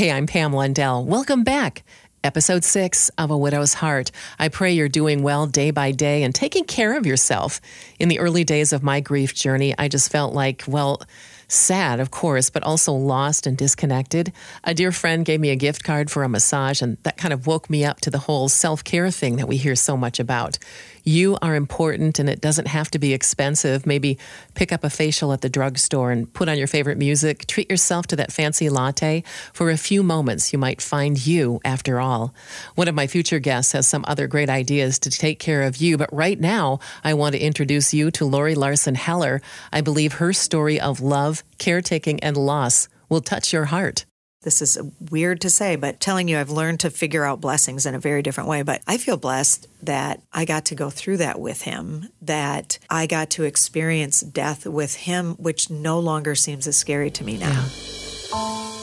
[0.00, 1.04] Hey, I'm Pam Lundell.
[1.04, 1.82] Welcome back.
[2.24, 4.12] Episode six of A Widow's Heart.
[4.38, 7.60] I pray you're doing well day by day and taking care of yourself.
[7.98, 11.02] In the early days of my grief journey, I just felt like, well,
[11.48, 14.32] sad, of course, but also lost and disconnected.
[14.64, 17.46] A dear friend gave me a gift card for a massage, and that kind of
[17.46, 20.58] woke me up to the whole self care thing that we hear so much about.
[21.04, 23.86] You are important and it doesn't have to be expensive.
[23.86, 24.18] Maybe
[24.54, 27.46] pick up a facial at the drugstore and put on your favorite music.
[27.46, 29.24] Treat yourself to that fancy latte.
[29.52, 32.34] For a few moments, you might find you after all.
[32.74, 35.96] One of my future guests has some other great ideas to take care of you,
[35.96, 39.40] but right now, I want to introduce you to Lori Larson Heller.
[39.72, 44.04] I believe her story of love, caretaking, and loss will touch your heart
[44.42, 44.78] this is
[45.10, 48.22] weird to say, but telling you I've learned to figure out blessings in a very
[48.22, 48.62] different way.
[48.62, 53.06] But I feel blessed that I got to go through that with him, that I
[53.06, 57.66] got to experience death with him, which no longer seems as scary to me now.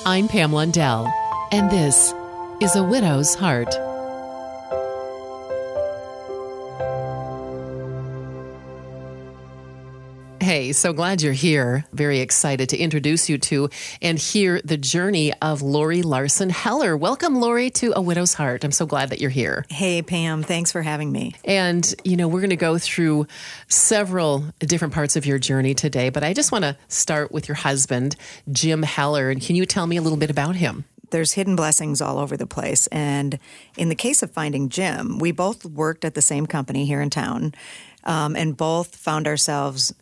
[0.06, 1.12] I'm Pam Lundell,
[1.52, 2.14] and this
[2.62, 3.87] is A Widow's Heart.
[10.48, 11.84] Hey, so glad you're here.
[11.92, 13.70] Very excited to introduce you to
[14.02, 16.96] and hear the journey of Lori Larson Heller.
[16.96, 18.64] Welcome, Lori, to A Widow's Heart.
[18.64, 19.66] I'm so glad that you're here.
[19.70, 20.44] Hey, Pam.
[20.44, 21.34] Thanks for having me.
[21.44, 23.28] And, you know, we're going to go through
[23.68, 27.56] several different parts of your journey today, but I just want to start with your
[27.56, 28.16] husband,
[28.50, 29.30] Jim Heller.
[29.30, 30.86] And can you tell me a little bit about him?
[31.10, 32.88] there's hidden blessings all over the place.
[32.88, 33.40] And
[33.78, 37.10] in the case of finding Jim, we both worked at the same company here in
[37.10, 37.54] town
[38.04, 39.94] um, and both found ourselves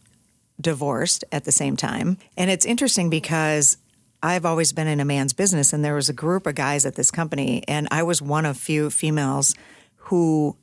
[0.60, 2.18] divorced at the same time.
[2.38, 3.78] And it's interesting because
[4.24, 6.96] I've always been in a man's business, and there was a group of guys at
[6.96, 9.54] this company, and I was one of few females
[9.96, 10.56] who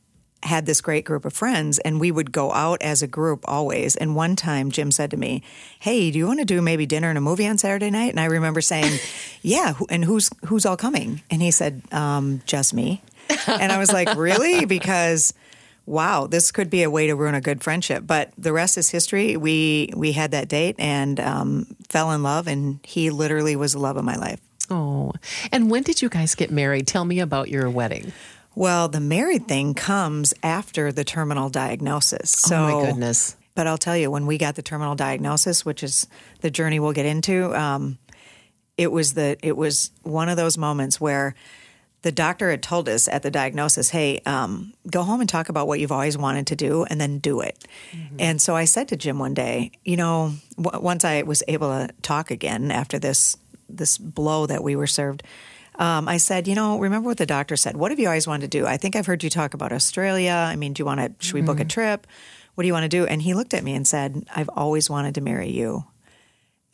[0.42, 3.94] had this great group of friends, and we would go out as a group always.
[3.94, 5.42] And one time, Jim said to me,
[5.78, 8.18] "Hey, do you want to do maybe dinner and a movie on Saturday night?" And
[8.18, 8.98] I remember saying,
[9.42, 11.22] "Yeah." And who's who's all coming?
[11.30, 13.02] And he said, um, "Just me."
[13.46, 15.34] And I was like, "Really?" Because
[15.86, 18.05] wow, this could be a way to ruin a good friendship.
[18.06, 19.37] But the rest is history.
[19.37, 23.78] We we had that date and um, fell in love, and he literally was the
[23.78, 24.41] love of my life.
[24.70, 25.12] Oh,
[25.50, 26.87] and when did you guys get married?
[26.87, 28.12] Tell me about your wedding.
[28.54, 32.31] Well, the married thing comes after the terminal diagnosis.
[32.31, 33.37] So, oh my goodness!
[33.54, 36.06] But I'll tell you, when we got the terminal diagnosis, which is
[36.41, 37.99] the journey we'll get into, um,
[38.76, 41.34] it was the it was one of those moments where
[42.02, 45.66] the doctor had told us at the diagnosis, hey, um, go home and talk about
[45.66, 47.64] what you've always wanted to do and then do it.
[47.92, 48.16] Mm-hmm.
[48.18, 51.68] And so I said to Jim one day, you know, w- once I was able
[51.68, 53.36] to talk again after this
[53.68, 55.22] this blow that we were served,
[55.76, 57.76] um, I said, you know, remember what the doctor said.
[57.76, 58.66] What have you always wanted to do?
[58.66, 60.32] I think I've heard you talk about Australia.
[60.32, 61.69] I mean, do you want to, should we book a mm-hmm.
[61.69, 62.06] trip?
[62.54, 63.06] What do you want to do?
[63.06, 65.84] And he looked at me and said, I've always wanted to marry you.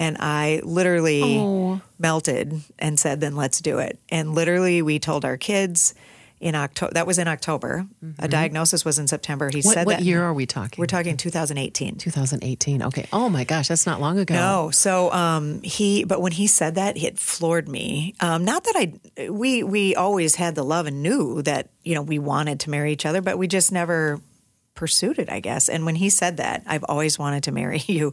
[0.01, 1.81] And I literally oh.
[1.99, 3.99] melted and said, then let's do it.
[4.09, 5.95] And literally, we told our kids
[6.41, 6.95] in October.
[6.95, 7.87] That was in October.
[8.05, 8.25] Mm-hmm.
[8.25, 9.51] A diagnosis was in September.
[9.53, 10.05] He what, said what that.
[10.05, 10.81] year are we talking?
[10.81, 11.97] We're talking 2018.
[11.97, 12.83] 2018.
[12.85, 13.07] Okay.
[13.13, 14.35] Oh my gosh, that's not long ago.
[14.35, 14.71] No.
[14.71, 18.15] So um, he, but when he said that, it floored me.
[18.21, 22.03] Um, not that I, we we always had the love and knew that you know
[22.03, 24.21] we wanted to marry each other, but we just never
[24.79, 25.69] pursued it, I guess.
[25.69, 28.13] And when he said that, I've always wanted to marry you,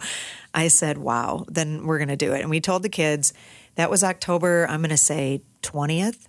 [0.51, 2.41] I said, wow, then we're going to do it.
[2.41, 3.33] And we told the kids
[3.75, 6.25] that was October, I'm going to say 20th.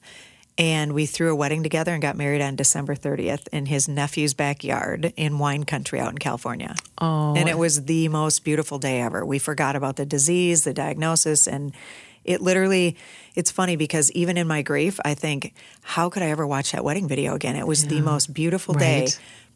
[0.58, 4.34] And we threw a wedding together and got married on December 30th in his nephew's
[4.34, 6.74] backyard in wine country out in California.
[6.98, 7.34] Oh.
[7.34, 9.24] And it was the most beautiful day ever.
[9.24, 11.72] We forgot about the disease, the diagnosis, and
[12.24, 12.97] it literally
[13.34, 16.82] it's funny because even in my grief i think how could i ever watch that
[16.82, 17.91] wedding video again it was yeah.
[17.91, 19.06] the most beautiful right.
[19.06, 19.08] day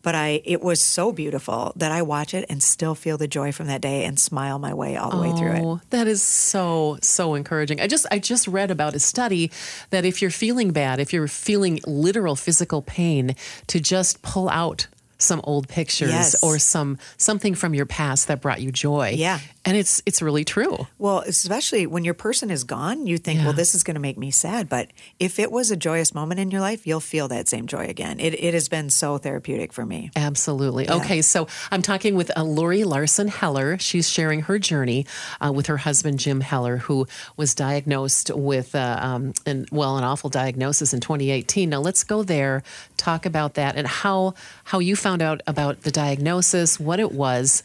[0.03, 3.53] but I it was so beautiful that I watch it and still feel the joy
[3.53, 5.63] from that day and smile my way all the oh, way through it.
[5.63, 7.81] Oh, that is so so encouraging.
[7.81, 9.51] I just I just read about a study
[9.91, 14.87] that if you're feeling bad, if you're feeling literal physical pain, to just pull out
[15.21, 16.43] some old pictures yes.
[16.43, 19.15] or some something from your past that brought you joy.
[19.17, 19.41] Yeah.
[19.65, 20.87] And it's it's really true.
[20.99, 23.47] Well, especially when your person is gone, you think, yeah.
[23.47, 24.69] well, this is going to make me sad.
[24.69, 27.87] But if it was a joyous moment in your life, you'll feel that same joy
[27.87, 28.21] again.
[28.21, 30.11] It, it has been so therapeutic for me.
[30.17, 30.85] Absolutely.
[30.85, 30.97] Yeah.
[30.97, 33.77] Okay, so I'm talking with uh, Lori Larson Heller.
[33.79, 35.07] She's sharing her journey
[35.41, 37.07] uh, with her husband Jim Heller, who
[37.37, 41.69] was diagnosed with uh, um, an well an awful diagnosis in 2018.
[41.69, 42.63] Now let's go there,
[42.97, 44.35] talk about that, and how
[44.65, 47.63] how you found out about the diagnosis, what it was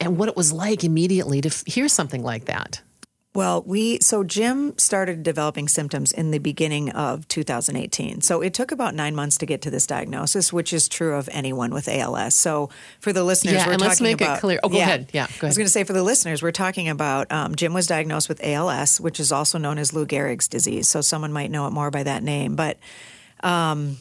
[0.00, 2.80] and what it was like immediately to f- hear something like that.
[3.34, 8.20] Well, we so Jim started developing symptoms in the beginning of 2018.
[8.20, 11.28] So it took about nine months to get to this diagnosis, which is true of
[11.32, 12.36] anyone with ALS.
[12.36, 12.70] So
[13.00, 15.10] for the listeners, Yeah, we're and let's make it clear- oh, go ahead.
[15.12, 15.42] Yeah, go ahead.
[15.42, 18.28] I was going to say for the listeners, we're talking about um, Jim was diagnosed
[18.28, 20.88] with ALS, which is also known as Lou Gehrig's disease.
[20.88, 22.78] So someone might know it more by that name, but
[23.42, 23.96] um,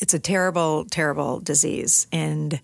[0.00, 2.60] it's a terrible, terrible disease, and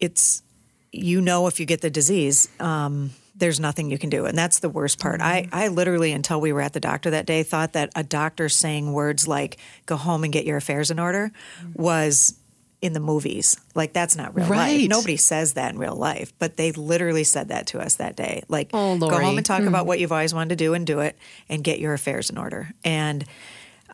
[0.00, 0.42] it's
[0.90, 4.26] you know if you get the disease um, there's nothing you can do.
[4.26, 5.20] And that's the worst part.
[5.20, 5.54] I, mm-hmm.
[5.54, 8.92] I literally until we were at the doctor that day thought that a doctor saying
[8.92, 11.82] words like go home and get your affairs in order mm-hmm.
[11.82, 12.38] was
[12.80, 13.56] in the movies.
[13.74, 14.80] Like that's not real Right.
[14.80, 18.16] life nobody says that in real life but they literally said that to us that
[18.16, 18.42] day.
[18.48, 19.88] Like Oh, go home and talk about mm.
[19.88, 21.16] what you've always wanted to do and do it
[21.48, 22.70] and get your affairs in order.
[22.84, 23.24] And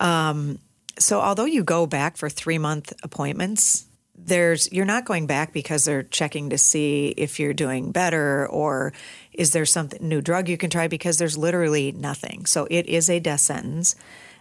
[0.00, 0.58] um,
[0.98, 3.86] so although you go back for three month appointments,
[4.16, 8.92] there's you're not going back because they're checking to see if you're doing better or
[9.32, 12.46] is there something new drug you can try because there's literally nothing.
[12.46, 13.94] So it is a death sentence.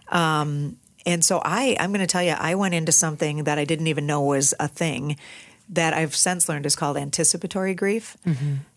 [0.08, 0.76] Um,
[1.06, 3.86] and so I I'm going to tell you I went into something that I didn't
[3.86, 5.16] even know was a thing
[5.70, 8.16] that I've since learned is called anticipatory grief.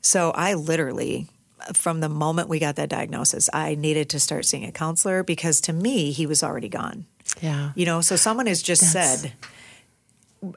[0.01, 1.27] So I literally
[1.74, 5.62] from the moment we got that diagnosis, I needed to start seeing a counselor because
[5.62, 7.06] to me he was already gone.
[7.39, 7.72] Yeah.
[7.75, 9.33] You know, so someone has just That's- said,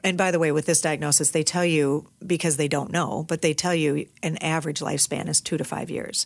[0.03, 3.41] and by the way, with this diagnosis, they tell you because they don't know, but
[3.41, 6.25] they tell you an average lifespan is two to five years.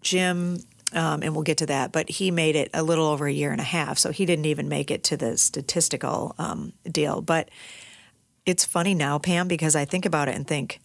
[0.00, 0.58] Jim,
[0.92, 3.52] um, and we'll get to that, but he made it a little over a year
[3.52, 7.20] and a half, so he didn't even make it to the statistical um, deal.
[7.20, 7.50] But
[8.46, 10.80] it's funny now, Pam, because I think about it and think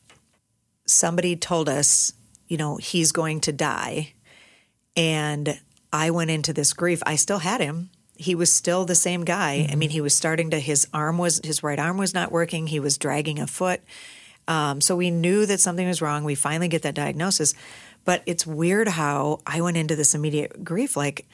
[0.86, 2.12] somebody told us,
[2.48, 4.14] you know, he's going to die.
[4.98, 5.60] And
[5.94, 7.02] I went into this grief.
[7.06, 7.90] I still had him.
[8.18, 9.68] He was still the same guy.
[9.72, 12.68] I mean, he was starting to, his arm was, his right arm was not working.
[12.68, 13.82] He was dragging a foot.
[14.48, 16.24] Um, so we knew that something was wrong.
[16.24, 17.54] We finally get that diagnosis.
[18.06, 21.28] But it's weird how I went into this immediate grief like,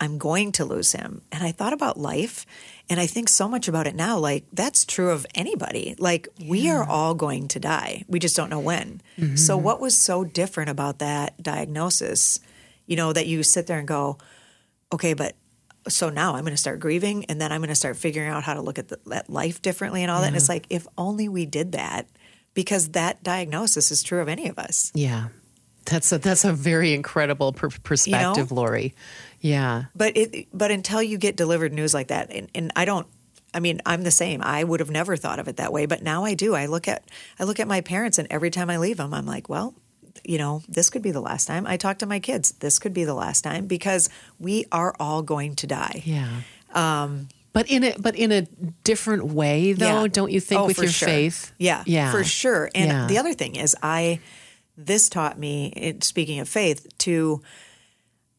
[0.00, 1.22] I'm going to lose him.
[1.32, 2.46] And I thought about life
[2.88, 4.16] and I think so much about it now.
[4.18, 5.96] Like, that's true of anybody.
[5.98, 8.04] Like, we are all going to die.
[8.08, 9.00] We just don't know when.
[9.36, 12.38] So, what was so different about that diagnosis?
[12.86, 14.18] You know, that you sit there and go,
[14.92, 15.34] okay, but
[15.88, 18.44] so now I'm going to start grieving and then I'm going to start figuring out
[18.44, 20.28] how to look at, the, at life differently and all that.
[20.28, 20.52] And it's mm-hmm.
[20.54, 22.08] like, if only we did that,
[22.54, 24.90] because that diagnosis is true of any of us.
[24.94, 25.28] Yeah.
[25.84, 28.94] That's a, that's a very incredible per- perspective, Lori.
[29.40, 29.84] Yeah.
[29.94, 33.06] But it, but until you get delivered news like that, and, and I don't,
[33.54, 34.42] I mean, I'm the same.
[34.42, 36.54] I would have never thought of it that way, but now I do.
[36.54, 37.04] I look at,
[37.40, 39.74] I look at my parents, and every time I leave them, I'm like, well,
[40.24, 41.66] you know, this could be the last time.
[41.66, 42.52] I talk to my kids.
[42.52, 46.02] This could be the last time because we are all going to die.
[46.04, 46.28] Yeah.
[47.52, 48.42] but in a but in a
[48.84, 50.08] different way, though, Yeah.
[50.08, 50.60] don't you think?
[50.60, 51.08] Oh, with your sure.
[51.08, 52.70] faith, Yeah, yeah, for sure.
[52.74, 53.06] And Yeah.
[53.06, 54.20] the other thing is, I
[54.76, 55.72] this taught me.
[55.74, 57.42] it- Speaking of faith, to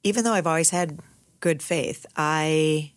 [0.03, 0.99] even though I've always had
[1.41, 2.91] good faith, I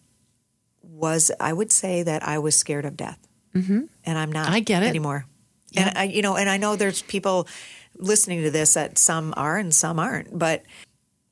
[0.83, 1.31] was.
[1.41, 3.19] I would say that I was scared of death,
[3.55, 3.83] mm-hmm.
[4.05, 4.49] and I'm not.
[4.49, 4.87] I get it.
[4.87, 5.27] anymore.
[5.75, 7.49] And I, you know, and I know there's people
[7.97, 10.65] listening to this that some are and some aren't, but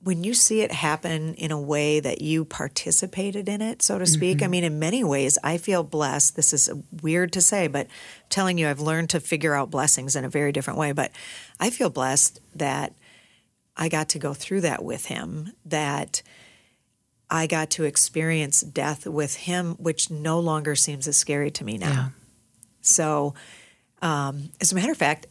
[0.03, 4.07] when you see it happen in a way that you participated in it, so to
[4.07, 6.37] speak, I mean, in many ways, I feel blessed.
[6.37, 6.71] This is
[7.03, 10.31] weird to say, but I'm telling you, I've learned to figure out blessings in a
[10.31, 10.93] very different way.
[10.93, 11.13] But
[11.59, 12.95] I feel blessed that
[13.77, 16.23] I got to go through that with him, that
[17.29, 21.77] I got to experience death with him, which no longer seems as scary to me
[21.77, 21.91] now.
[21.91, 22.09] Yeah.
[22.81, 23.35] So,
[24.01, 25.27] um, as a matter of fact,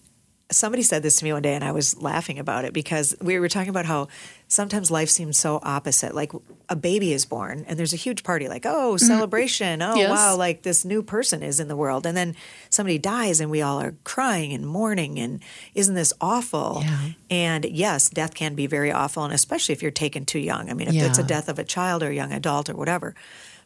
[0.52, 3.38] somebody said this to me one day and I was laughing about it because we
[3.40, 4.08] were talking about how
[4.48, 6.16] sometimes life seems so opposite.
[6.16, 6.32] Like
[6.68, 9.06] a baby is born and there's a huge party, like, oh, mm-hmm.
[9.06, 9.82] celebration.
[9.82, 10.10] Oh, Yes.
[10.10, 12.06] wow, like this new person is in the world.
[12.06, 12.36] And then
[12.70, 15.20] somebody dies and we all are crying and mourning.
[15.20, 15.40] And
[15.76, 16.80] isn't this awful?
[16.82, 17.10] Yeah.
[17.30, 19.24] And yes, death can be very awful.
[19.24, 20.70] And especially if you're taken too young.
[20.70, 23.14] I mean, if it's a death of a child or a young adult or whatever.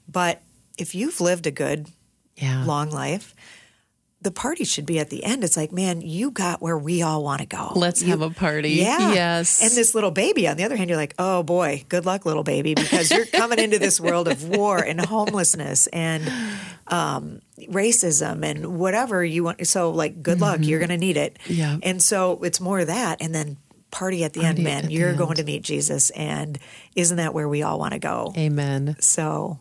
[0.07, 0.41] But
[0.77, 1.87] if you've lived a good,
[2.35, 2.65] yeah.
[2.65, 3.35] long life,
[4.23, 5.43] the party should be at the end.
[5.43, 7.73] It's like, man, you got where we all want to go.
[7.75, 8.71] Let's You- have a party.
[8.71, 9.13] Yeah.
[9.13, 9.61] Yes.
[9.61, 12.43] And this little baby, on the other hand, you're like, oh boy, good luck, little
[12.43, 16.23] baby, because you're coming into this world of war and homelessness and
[16.87, 19.65] um, racism and whatever you want.
[19.67, 20.59] So, like, good luck.
[20.61, 21.37] You're going to need it.
[21.43, 21.53] Mm-hmm.
[21.53, 21.77] Yeah.
[21.83, 23.21] And so it's more of that.
[23.21, 23.57] And then
[23.91, 24.89] party at the end, man.
[24.89, 25.17] You're end.
[25.17, 26.09] going to meet Jesus.
[26.11, 26.57] And
[26.95, 28.33] isn't that where we all want to go?
[28.37, 28.95] Amen.
[28.99, 29.59] So,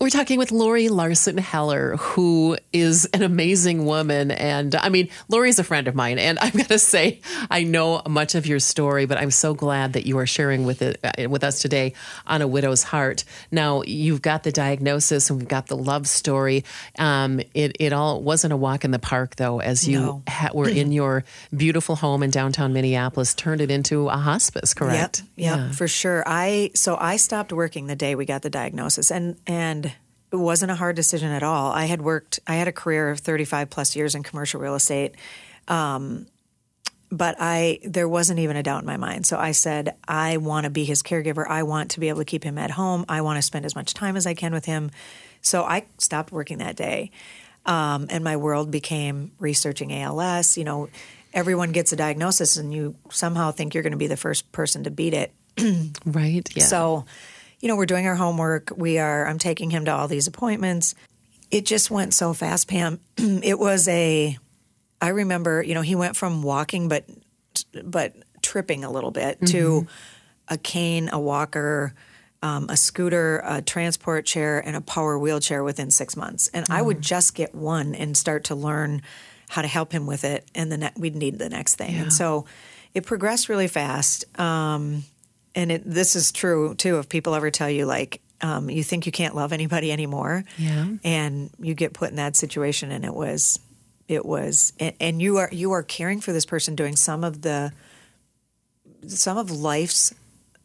[0.00, 4.30] We're talking with Lori Larson Heller, who is an amazing woman.
[4.30, 6.18] And I mean, Lori's a friend of mine.
[6.18, 9.92] And I'm going to say, I know much of your story, but I'm so glad
[9.94, 11.92] that you are sharing with it uh, with us today
[12.26, 13.24] on A Widow's Heart.
[13.50, 16.64] Now, you've got the diagnosis and we've got the love story.
[16.98, 20.22] Um, it, it all wasn't a walk in the park, though, as you No.
[20.28, 21.24] ha- were in your
[21.56, 25.22] beautiful home in downtown Minneapolis, turned it into a hospice, correct?
[25.36, 26.22] Yep, yep, for sure.
[26.26, 29.92] I so I stopped working the day we got the diagnosis, and and
[30.32, 31.70] it wasn't a hard decision at all.
[31.72, 34.74] I had worked, I had a career of thirty five plus years in commercial real
[34.74, 35.14] estate,
[35.68, 36.26] um,
[37.10, 39.26] but I there wasn't even a doubt in my mind.
[39.26, 41.46] So I said, I want to be his caregiver.
[41.46, 43.04] I want to be able to keep him at home.
[43.08, 44.90] I want to spend as much time as I can with him.
[45.42, 47.10] So I stopped working that day,
[47.66, 50.56] um, and my world became researching ALS.
[50.56, 50.88] You know.
[51.34, 54.84] Everyone gets a diagnosis, and you somehow think you're going to be the first person
[54.84, 55.32] to beat it.
[56.04, 56.46] Right?
[56.54, 56.64] Yeah.
[56.64, 57.06] So,
[57.62, 58.72] you know, we're doing our homework.
[58.76, 60.94] We are, I'm taking him to all these appointments.
[61.50, 63.00] It just went so fast, Pam.
[63.16, 64.36] it was a,
[65.00, 67.04] I remember, you know, he went from walking, but,
[67.84, 69.86] but tripping a little bit to
[70.48, 71.94] a cane, a walker,
[72.42, 76.48] um, a scooter, a transport chair, and a power wheelchair within six months.
[76.52, 79.02] And I would just get one and start to learn
[79.48, 80.48] how to help him with it.
[80.54, 81.94] And then ne- we'd need the next thing.
[81.94, 82.46] And so
[82.94, 84.24] it progressed really fast.
[84.40, 85.04] Um,
[85.54, 86.98] and it, this is true too.
[86.98, 90.86] If people ever tell you like um, you think you can't love anybody anymore, Yeah.
[91.04, 93.58] and you get put in that situation, and it was,
[94.08, 97.42] it was, and, and you are you are caring for this person doing some of
[97.42, 97.72] the,
[99.06, 100.12] some of life's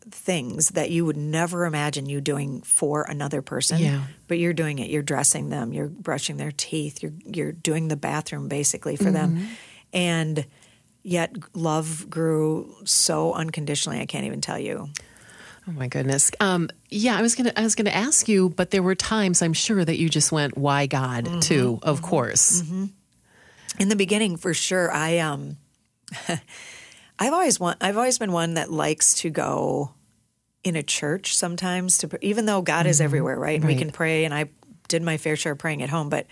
[0.09, 3.77] things that you would never imagine you doing for another person.
[3.79, 4.03] Yeah.
[4.27, 4.89] But you're doing it.
[4.89, 5.73] You're dressing them.
[5.73, 7.03] You're brushing their teeth.
[7.03, 9.47] You're you're doing the bathroom basically for them,
[9.93, 10.45] and
[11.07, 13.99] yet love grew so unconditionally.
[13.99, 14.89] I can't even tell you.
[15.67, 16.31] Oh my goodness.
[16.39, 19.53] Um, yeah, I was gonna I was gonna ask you, but there were times I'm
[19.53, 21.39] sure that you just went, "Why God?" Mm-hmm.
[21.39, 22.63] Too, of course.
[23.79, 25.57] in the beginning for sure i um
[27.19, 29.91] i've always want i've always been one that likes to go
[30.63, 34.25] in a church sometimes to even though god is everywhere right, and we can pray
[34.25, 34.49] and i
[34.87, 36.25] did my fair share of praying at home but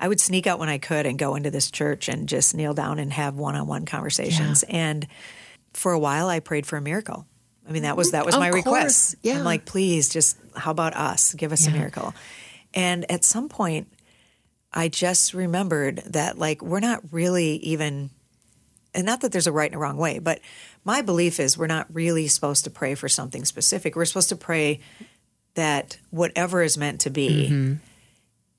[0.00, 2.74] i would sneak out when i could and go into this church and just kneel
[2.74, 4.62] down and have one-on-one conversations.
[4.64, 5.06] And
[5.72, 7.26] for a while i prayed for a miracle.
[7.68, 9.38] I mean that was that was Of my course, request yeah.
[9.38, 11.34] i'm like please just how about us?
[11.34, 12.14] Give us a miracle.
[12.74, 13.88] And at some point
[14.72, 18.10] I just remembered that like we're not really even
[18.94, 20.40] and not that there's a right and a wrong way, but
[20.84, 23.94] my belief is we're not really supposed to pray for something specific.
[23.94, 24.80] We're supposed to pray
[25.54, 27.74] that whatever is meant to be Mm-hmm.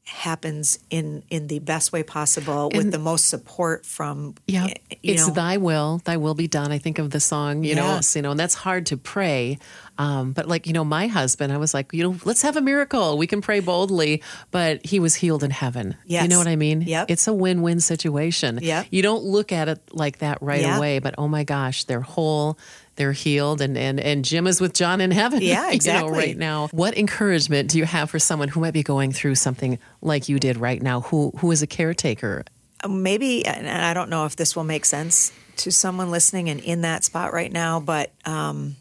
[0.10, 4.74] Happens in in the best way possible with the most support from Yeah,
[5.04, 6.72] it's know Thy will, Thy will be done.
[6.72, 9.60] I think of the song, you know, you know, and that's hard to pray.
[9.98, 12.62] Um, but like you know, my husband, I was like, you know, let's have a
[12.62, 13.18] miracle.
[13.18, 15.96] We can pray boldly, but he was healed in heaven.
[16.06, 16.82] you know what I mean?
[16.82, 17.12] Yep.
[17.12, 18.60] It's a win-win situation.
[18.62, 20.78] Yeah, You don't look at it like that right Yeah.
[20.78, 22.58] away, but oh my gosh, they're whole.
[23.00, 25.42] They're healed, and, and, and Jim is with John in heaven.
[25.42, 26.12] Yeah, you know, exactly.
[26.12, 29.80] right now, what encouragement do you have for someone who might be going through something
[30.02, 32.44] like you did right now, who who is a caretaker?
[32.88, 36.82] maybe and I don't know if this will make sense to someone listening and in
[36.82, 38.76] that spot right now, but um,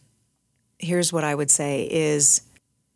[0.79, 2.43] here's what I would say is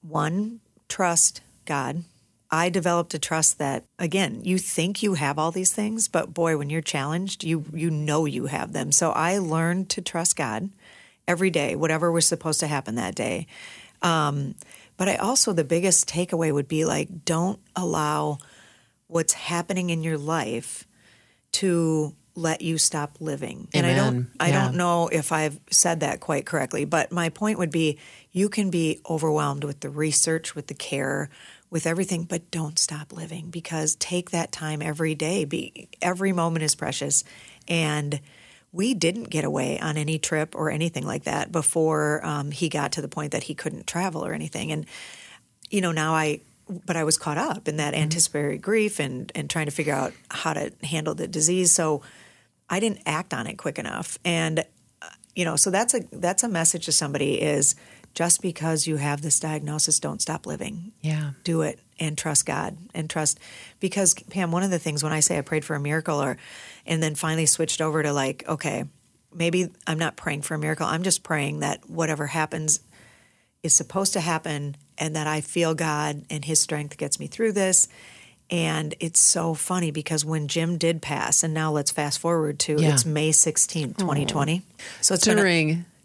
[0.03, 2.03] one, trust God.
[2.51, 6.57] I developed a trust that again, you think you have all these things, but boy,
[6.57, 8.91] when you're challenged, you you know you have them.
[8.91, 10.69] So I learned to trust God
[11.29, 13.47] every day, whatever was supposed to happen that day.
[14.03, 14.55] Um,
[14.97, 18.39] but I also the biggest takeaway would be like don't allow
[19.07, 20.87] what's happening in your life
[21.53, 23.69] to let you stop living.
[23.75, 24.31] And I don't Amen.
[24.41, 24.65] I Yeah.
[24.65, 27.99] don't know if I've said that quite correctly, but my point would be
[28.33, 31.29] you can be overwhelmed with the research, with the care,
[31.71, 35.45] with everything, but don't stop living because take that time every day.
[35.45, 37.23] Be every moment is precious.
[37.69, 38.21] And
[38.73, 42.93] we didn't get away on any trip or anything like that before um, he got
[42.93, 44.73] to the point that he couldn't travel or anything.
[44.73, 44.87] And
[45.71, 46.41] you know, now I,
[46.87, 50.13] but I was caught up in that anticipatory grief and and trying to figure out
[50.31, 51.73] how to handle the disease.
[51.73, 52.03] So
[52.69, 54.19] I didn't act on it quick enough.
[54.25, 57.75] And uh, you know, so that's a that's a message to somebody is
[58.15, 60.93] just because you have this diagnosis, don't stop living.
[61.01, 61.33] Yeah.
[61.45, 63.39] Do it and trust God and trust
[63.81, 66.37] because Pam, one of the things when I say I prayed for a miracle or
[66.85, 68.85] and then finally switched over to like, okay,
[69.33, 70.87] maybe I'm not praying for a miracle.
[70.87, 72.81] I'm just praying that whatever happens
[73.63, 77.53] is supposed to happen and that I feel God and his strength gets me through
[77.53, 77.87] this.
[78.51, 82.77] And it's so funny because when Jim did pass, and now let's fast forward to
[82.79, 82.93] Yeah.
[82.93, 84.63] it's May 16th, 2020.
[85.01, 85.43] So it's been a-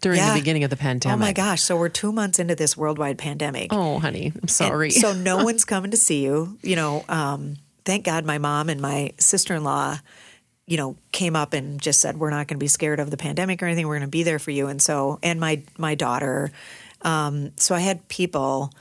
[0.00, 0.32] During Yeah.
[0.34, 1.14] the beginning of the pandemic.
[1.14, 1.62] Oh my gosh.
[1.62, 3.72] So we're two months into this worldwide pandemic.
[3.72, 4.90] Oh, honey, I'm And sorry.
[4.90, 6.56] so no one's coming to see you.
[6.62, 9.98] You know, um, thank God my mom and my sister in law,
[10.66, 13.16] you know, came up and just said, we're not going to be scared of the
[13.16, 13.88] pandemic or anything.
[13.88, 14.68] We're going to be there for you.
[14.68, 16.52] And so, and my, my daughter.
[17.02, 18.72] Um, so I had people,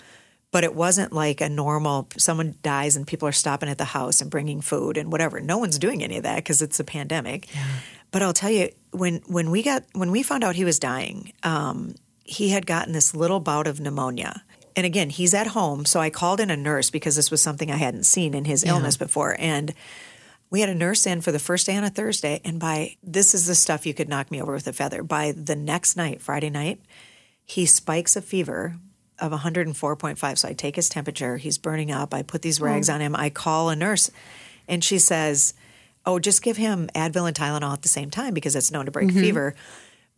[0.51, 4.21] but it wasn't like a normal, someone dies and people are stopping at the house
[4.21, 5.39] and bringing food and whatever.
[5.39, 7.53] No one's doing any of that because it's a pandemic.
[7.55, 7.65] Yeah.
[8.11, 11.33] But I'll tell you, when, when we got, when we found out he was dying,
[11.43, 14.43] um, he had gotten this little bout of pneumonia
[14.77, 15.85] and again, he's at home.
[15.85, 18.63] So I called in a nurse because this was something I hadn't seen in his
[18.63, 18.69] yeah.
[18.69, 19.35] illness before.
[19.39, 19.73] And
[20.51, 22.41] we had a nurse in for the first day on a Thursday.
[22.45, 25.01] And by this is the stuff you could knock me over with a feather.
[25.01, 26.79] By the next night, Friday night,
[27.43, 28.75] he spikes a fever
[29.17, 30.37] of 104.5.
[30.37, 31.37] So I take his temperature.
[31.37, 32.13] He's burning up.
[32.13, 32.93] I put these rags oh.
[32.93, 33.15] on him.
[33.15, 34.11] I call a nurse
[34.67, 35.55] and she says,
[36.07, 38.91] Oh, just give him Advil and Tylenol at the same time because it's known to
[38.91, 39.19] break mm-hmm.
[39.19, 39.55] fever.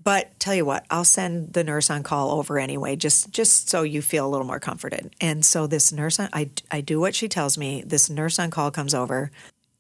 [0.02, 3.82] But tell you what, I'll send the nurse on call over anyway, just just so
[3.82, 5.14] you feel a little more comforted.
[5.20, 7.84] And so this nurse, on, I I do what she tells me.
[7.86, 9.32] This nurse on call comes over.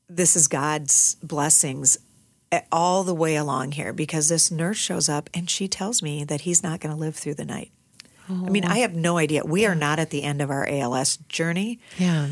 [0.09, 1.97] This is God's blessings
[2.71, 6.41] all the way along here because this nurse shows up and she tells me that
[6.41, 7.71] he's not going to live through the night.
[8.29, 8.45] Oh.
[8.45, 9.43] I mean, I have no idea.
[9.45, 11.79] We are not at the end of our ALS journey.
[11.97, 12.29] Yeah.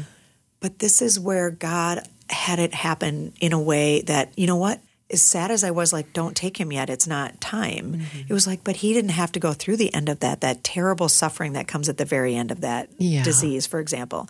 [0.60, 4.82] But this is where God had it happen in a way that, you know what?
[5.10, 7.94] as sad as I was, like, don't take him yet, it's not time.
[7.94, 8.20] Mm-hmm.
[8.28, 10.64] It was like, but he didn't have to go through the end of that, that
[10.64, 13.24] terrible suffering that comes at the very end of that yeah.
[13.24, 14.28] disease, for example.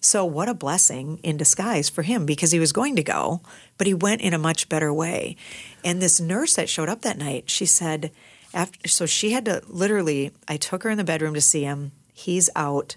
[0.00, 3.40] So, what a blessing in disguise for him because he was going to go,
[3.78, 5.36] but he went in a much better way.
[5.84, 8.10] And this nurse that showed up that night, she said,
[8.52, 11.92] after, so she had to literally, I took her in the bedroom to see him.
[12.12, 12.96] He's out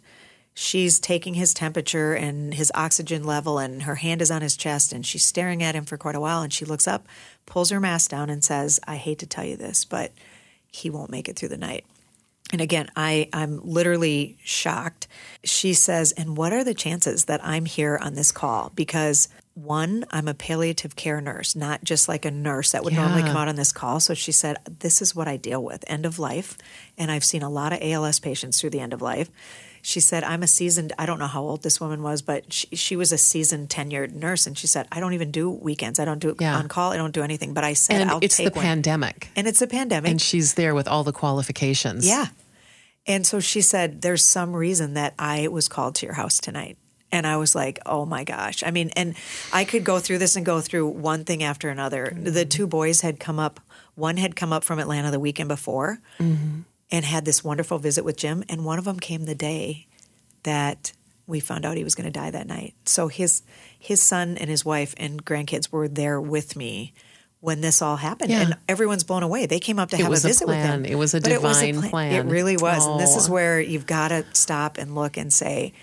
[0.59, 4.91] she's taking his temperature and his oxygen level and her hand is on his chest
[4.91, 7.07] and she's staring at him for quite a while and she looks up
[7.45, 10.11] pulls her mask down and says i hate to tell you this but
[10.69, 11.85] he won't make it through the night.
[12.51, 15.07] And again I, i'm literally shocked.
[15.45, 18.73] She says and what are the chances that i'm here on this call?
[18.75, 23.05] Because one i'm a palliative care nurse not just like a nurse that would yeah.
[23.05, 24.01] normally come out on this call.
[24.01, 26.57] So she said this is what i deal with end of life.
[26.97, 29.29] And i've seen a lot of als patients through the end of life
[29.81, 32.75] she said, I'm a seasoned, I don't know how old this woman was, but she,
[32.75, 34.47] she was a seasoned tenured nurse.
[34.47, 35.99] And she said, I don't even do weekends.
[35.99, 36.57] I don't do yeah.
[36.57, 36.91] on call.
[36.91, 37.53] I don't do anything.
[37.53, 38.63] But I said, and I'll it's the one.
[38.63, 39.29] pandemic.
[39.35, 40.11] And it's a pandemic.
[40.11, 42.07] And she's there with all the qualifications.
[42.07, 42.27] Yeah.
[43.07, 46.77] And so she said, There's some reason that I was called to your house tonight.
[47.11, 48.63] And I was like, oh my gosh.
[48.63, 49.15] I mean, and
[49.51, 52.13] I could go through this and go through one thing after another.
[52.13, 52.33] Mm-hmm.
[52.33, 53.59] The two boys had come up,
[53.95, 55.99] one had come up from Atlanta the weekend before.
[56.19, 56.59] Mm-hmm
[56.91, 58.43] and had this wonderful visit with Jim.
[58.49, 59.87] And one of them came the day
[60.43, 60.93] that
[61.27, 62.73] we found out he was going to die that night.
[62.85, 63.43] So his
[63.77, 66.93] his son and his wife and grandkids were there with me
[67.41, 68.41] when this all happened, yeah.
[68.41, 69.45] and everyone's blown away.
[69.45, 70.85] They came up to it have a visit a with him.
[70.85, 71.89] It was a but divine it was a plan.
[71.89, 72.13] plan.
[72.13, 72.93] It really was, oh.
[72.93, 75.73] and this is where you've got to stop and look and say,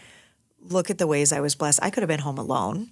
[0.68, 1.80] "Look at the ways I was blessed.
[1.82, 2.90] I could have been home alone."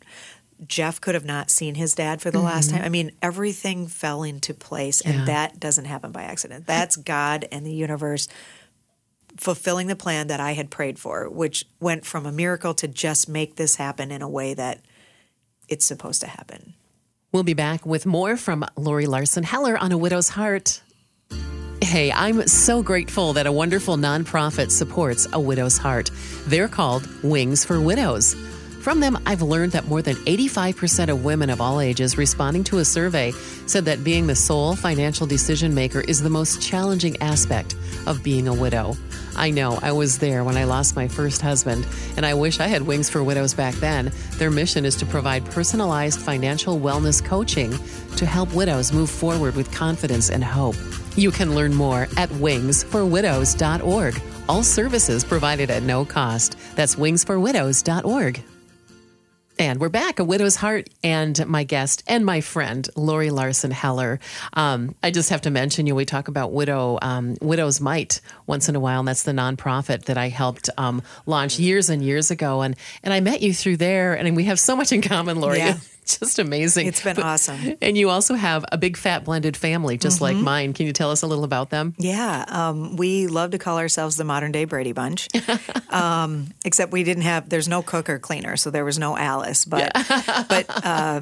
[0.67, 2.47] Jeff could have not seen his dad for the mm-hmm.
[2.47, 2.83] last time.
[2.83, 6.67] I mean, everything fell into place, and that doesn't happen by accident.
[6.67, 8.29] That's God and the universe
[9.37, 13.29] fulfilling the plan that I had prayed for, which went from a miracle to just
[13.29, 14.81] make this happen in a way that
[15.69, 16.75] it's supposed to happen.
[17.33, 20.83] We'll be back with more from Lori Larson Heller on A Widow's Heart.
[21.83, 26.11] Hey, I'm so grateful that a wonderful nonprofit supports A Widow's Heart.
[26.47, 28.37] They're called Wings for Widows.
[28.85, 32.81] From them, I've learned that more than 85% of women of all ages responding to
[32.81, 33.33] a survey
[33.65, 38.47] said that being the sole financial decision maker is the most challenging aspect of being
[38.47, 38.95] a widow.
[39.37, 41.87] I know, I was there when I lost my first husband,
[42.19, 44.13] and I wish I had Wings for Widows back then.
[44.33, 47.75] Their mission is to provide personalized financial wellness coaching
[48.17, 50.77] to help widows move forward with confidence and hope.
[51.17, 54.23] You can learn more at wingsforwidows.org.
[54.47, 56.59] All services provided at no cost.
[56.77, 58.45] That's wingsforwidows.org.
[59.57, 64.19] And we're back, A Widow's Heart, and my guest and my friend, Lori Larson Heller.
[64.53, 68.69] Um, I just have to mention you, we talk about Widow um, Widow's Might once
[68.69, 72.33] in a while, and that's the nonprofit that I helped um, launch years and years
[72.33, 72.63] ago.
[72.63, 75.59] And, and I met you through there, and we have so much in common, Lori.
[75.59, 75.79] Yeah.
[76.21, 76.87] just amazing.
[76.87, 77.77] It's been but, awesome.
[77.81, 80.25] And you also have a big fat blended family, just mm-hmm.
[80.25, 80.73] like mine.
[80.75, 81.95] Can you tell us a little about them?
[81.99, 85.29] Yeah, um, we love to call ourselves the modern day Brady Bunch.
[85.91, 87.49] um, except we didn't have.
[87.49, 89.65] There's no cooker cleaner, so there was no Alice.
[89.65, 90.45] But yeah.
[90.49, 91.21] but uh,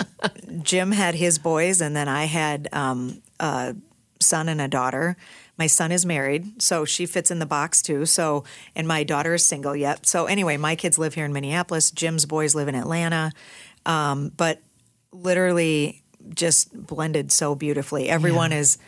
[0.62, 3.76] Jim had his boys, and then I had um, a
[4.18, 5.16] son and a daughter.
[5.58, 8.04] My son is married, so she fits in the box too.
[8.06, 8.42] So,
[8.74, 10.06] and my daughter is single yet.
[10.06, 11.90] So, anyway, my kids live here in Minneapolis.
[11.92, 13.32] Jim's boys live in Atlanta.
[13.84, 14.60] Um, but
[15.12, 16.02] literally
[16.34, 18.08] just blended so beautifully.
[18.08, 18.58] Everyone yeah.
[18.58, 18.78] is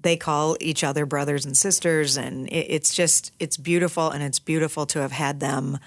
[0.00, 4.38] they call each other brothers and sisters, and it, it's just it's beautiful, and it's
[4.38, 5.78] beautiful to have had them.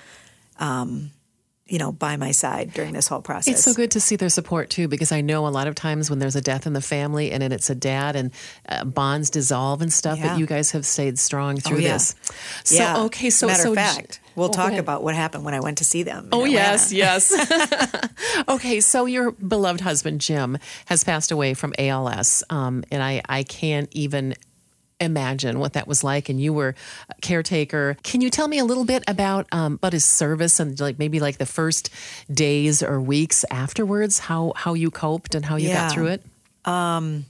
[0.59, 1.11] Um,
[1.69, 3.53] you know, by my side during this whole process.
[3.53, 6.10] It's so good to see their support too, because I know a lot of times
[6.10, 8.32] when there's a death in the family and then it's a dad and
[8.67, 10.29] uh, bonds dissolve and stuff, Yeah.
[10.29, 11.93] that you guys have stayed strong through yeah.
[11.93, 12.15] this.
[12.63, 12.97] So yeah.
[13.03, 15.77] okay, so matter so of fact, we'll Oh, talk about what happened when I went
[15.77, 16.29] to see them.
[16.32, 17.32] Oh yes, yes.
[18.49, 23.43] okay, so your beloved husband Jim has passed away from ALS, um, and I I
[23.43, 24.34] can't even
[24.99, 26.29] imagine what that was like.
[26.29, 26.75] And you were
[27.09, 27.97] a caretaker.
[28.03, 31.19] Can you tell me a little bit about um, about his service and like maybe
[31.19, 31.89] like the first
[32.31, 35.88] days or weeks afterwards, how how you coped and how you Yeah.
[35.88, 36.23] got through it?
[36.65, 37.25] Um,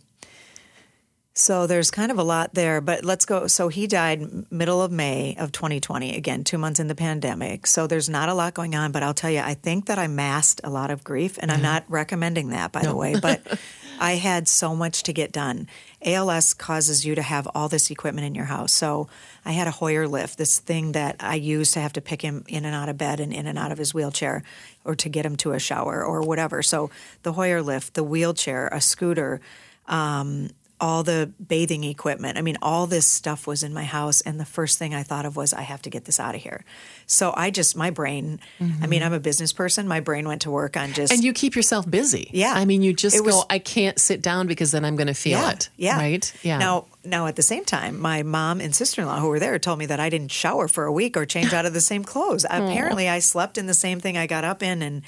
[1.33, 3.47] So there's kind of a lot there, but let's go.
[3.47, 6.17] So he died middle of May of 2020.
[6.17, 7.65] Again, two months in the pandemic.
[7.65, 10.07] So there's not a lot going on, but I'll tell you, I think that I
[10.07, 13.15] masked a lot of grief, and I'm not recommending that, by the way.
[13.21, 13.41] But
[14.01, 15.67] I had so much to get done.
[16.05, 18.71] ALS causes you to have all this equipment in your house.
[18.71, 19.09] So
[19.43, 22.43] I had a Hoyer lift, this thing that I used to have to pick him
[22.47, 24.43] in and out of bed and in and out of his wheelchair,
[24.85, 26.63] or to get him to a shower or whatever.
[26.63, 26.89] So
[27.23, 29.41] the Hoyer lift, the wheelchair, a scooter
[29.87, 30.49] um,
[30.81, 32.37] all the bathing equipment.
[32.37, 34.21] I mean, all this stuff was in my house.
[34.21, 36.41] And the first thing I thought of was, I have to get this out of
[36.41, 36.63] here.
[37.05, 38.39] So I just, my brain,
[38.81, 39.87] I mean, I'm a business person.
[39.87, 41.11] My brain went to work on just.
[41.11, 42.29] And you keep yourself busy.
[42.33, 42.53] Yeah.
[42.55, 45.13] I mean, you just It was- I can't sit down because then I'm going to
[45.13, 45.69] feel yeah, it.
[45.75, 45.97] Yeah.
[45.97, 46.33] Right?
[46.43, 46.59] Yeah.
[46.59, 49.57] Now, now at the same time, my mom and sister in law who were there
[49.59, 52.03] told me that I didn't shower for a week or change out of the same
[52.03, 52.45] clothes.
[52.49, 55.01] Apparently, I slept in the same thing I got up in, and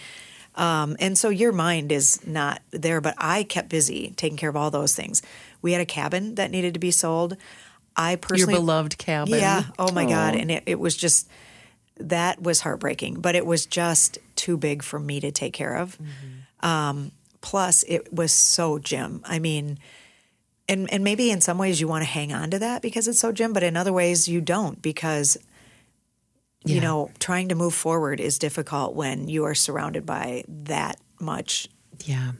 [0.55, 2.99] um, and so your mind is not there.
[2.99, 5.21] But I kept busy taking care of all those things.
[5.61, 7.37] We had a cabin that needed to be sold.
[7.95, 8.53] I personally.
[8.53, 9.33] your beloved cabin.
[9.39, 9.63] Yeah.
[9.77, 10.35] Oh my God.
[10.35, 11.27] And it, it was just
[11.97, 15.97] that was heartbreaking, but it was just too big for me to take care of.
[16.61, 19.21] Um, plus, it was so Jim.
[19.25, 19.77] I mean,
[20.69, 23.19] and and maybe in some ways you want to hang on to that because it's
[23.19, 25.37] so Jim, but in other ways you don't because
[26.63, 26.81] you Yeah.
[26.81, 31.67] know trying to move forward is difficult when you are surrounded by that much.
[32.05, 32.31] Yeah.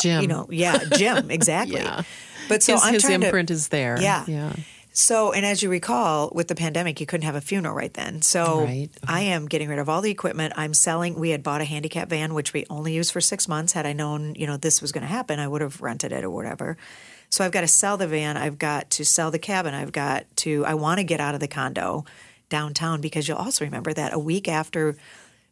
[0.00, 0.18] Jim.
[0.18, 1.80] Uh, You know, yeah, Jim, exactly.
[1.80, 2.02] Yeah.
[2.48, 4.00] But so his, I'm his trying to- imprint is there.
[4.00, 4.24] Yeah.
[4.26, 4.52] Yeah.
[4.92, 8.22] So, and as you recall, with the pandemic, you couldn't have a funeral right then.
[8.22, 8.88] So, Right.
[9.06, 10.54] I am getting rid of all the equipment.
[10.56, 11.20] I'm selling.
[11.20, 13.74] We had bought a handicap van, which we only used for six months.
[13.74, 16.24] Had I known, you know, this was going to happen, I would have rented it
[16.24, 16.78] or whatever.
[17.28, 18.38] So, I've got to sell the van.
[18.38, 19.74] I've got to sell the cabin.
[19.74, 20.64] I've got to.
[20.64, 22.06] I want to get out of the condo
[22.48, 24.96] downtown because you'll also remember that a week after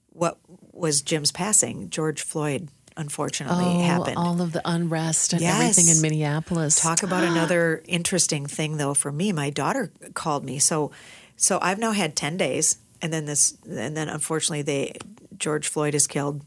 [0.08, 0.38] what
[0.72, 4.16] was Jim's passing, George Floyd unfortunately Oh, happened.
[4.16, 5.60] all of the unrest and Yes.
[5.78, 6.80] everything in Minneapolis.
[6.80, 9.32] Talk about another interesting thing though for me.
[9.32, 10.58] My daughter called me.
[10.58, 10.90] So
[11.36, 14.92] so I've now had 10 days and then this and then unfortunately they
[15.36, 16.42] George Floyd is killed.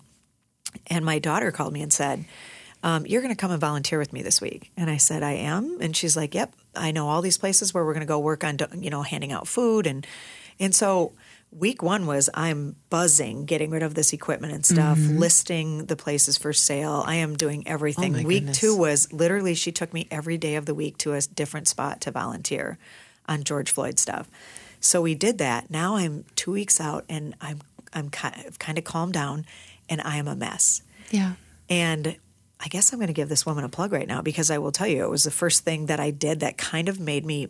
[0.88, 2.26] And my daughter called me and said,
[2.84, 4.72] um, you're going to come and volunteer with me this week.
[4.78, 5.78] And I said, I am.
[5.82, 8.44] And she's like, yep, I know all these places where we're going to go work
[8.44, 9.88] on, you know, handing out food.
[9.88, 10.06] And,
[10.60, 11.14] and so
[11.52, 15.18] week one was I'm buzzing, getting rid of this equipment and stuff, mm-hmm.
[15.18, 17.04] listing the places for sale.
[17.06, 18.14] I am doing everything.
[18.14, 18.60] Oh my week goodness.
[18.60, 22.02] two was literally, she took me every day of the week to a different spot
[22.02, 22.78] to volunteer
[23.28, 24.30] on George Floyd stuff.
[24.80, 25.70] So we did that.
[25.70, 27.62] Now I'm two weeks out and I'm,
[27.94, 29.46] I'm kind of calmed down
[29.90, 30.82] and I am a mess.
[31.10, 31.34] yeah.
[31.70, 32.18] And
[32.60, 34.72] I guess I'm going to give this woman a plug right now because I will
[34.72, 37.50] tell you, it was the first thing that I did that kind of made me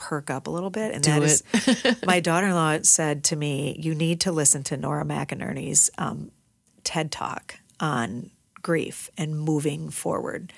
[0.00, 0.94] perk up a little bit.
[0.94, 1.44] And Do that is,
[2.06, 6.30] my daughter in law said to me, You need to listen to Nora McInerney's um,
[6.82, 8.30] TED Talk on
[8.62, 10.52] grief and moving forward.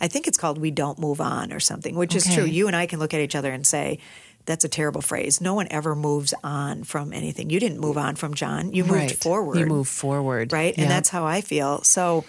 [0.00, 2.44] I think it's called We Don't Move On or something, which is true.
[2.44, 3.98] You and I can look at each other and say,
[4.46, 5.40] that's a terrible phrase.
[5.40, 7.50] No one ever moves on from anything.
[7.50, 8.72] You didn't move on from John.
[8.72, 9.12] You moved right.
[9.12, 10.52] forward You move forward.
[10.52, 10.74] right?
[10.76, 10.82] Yeah.
[10.82, 11.82] And that's how I feel.
[11.82, 12.24] So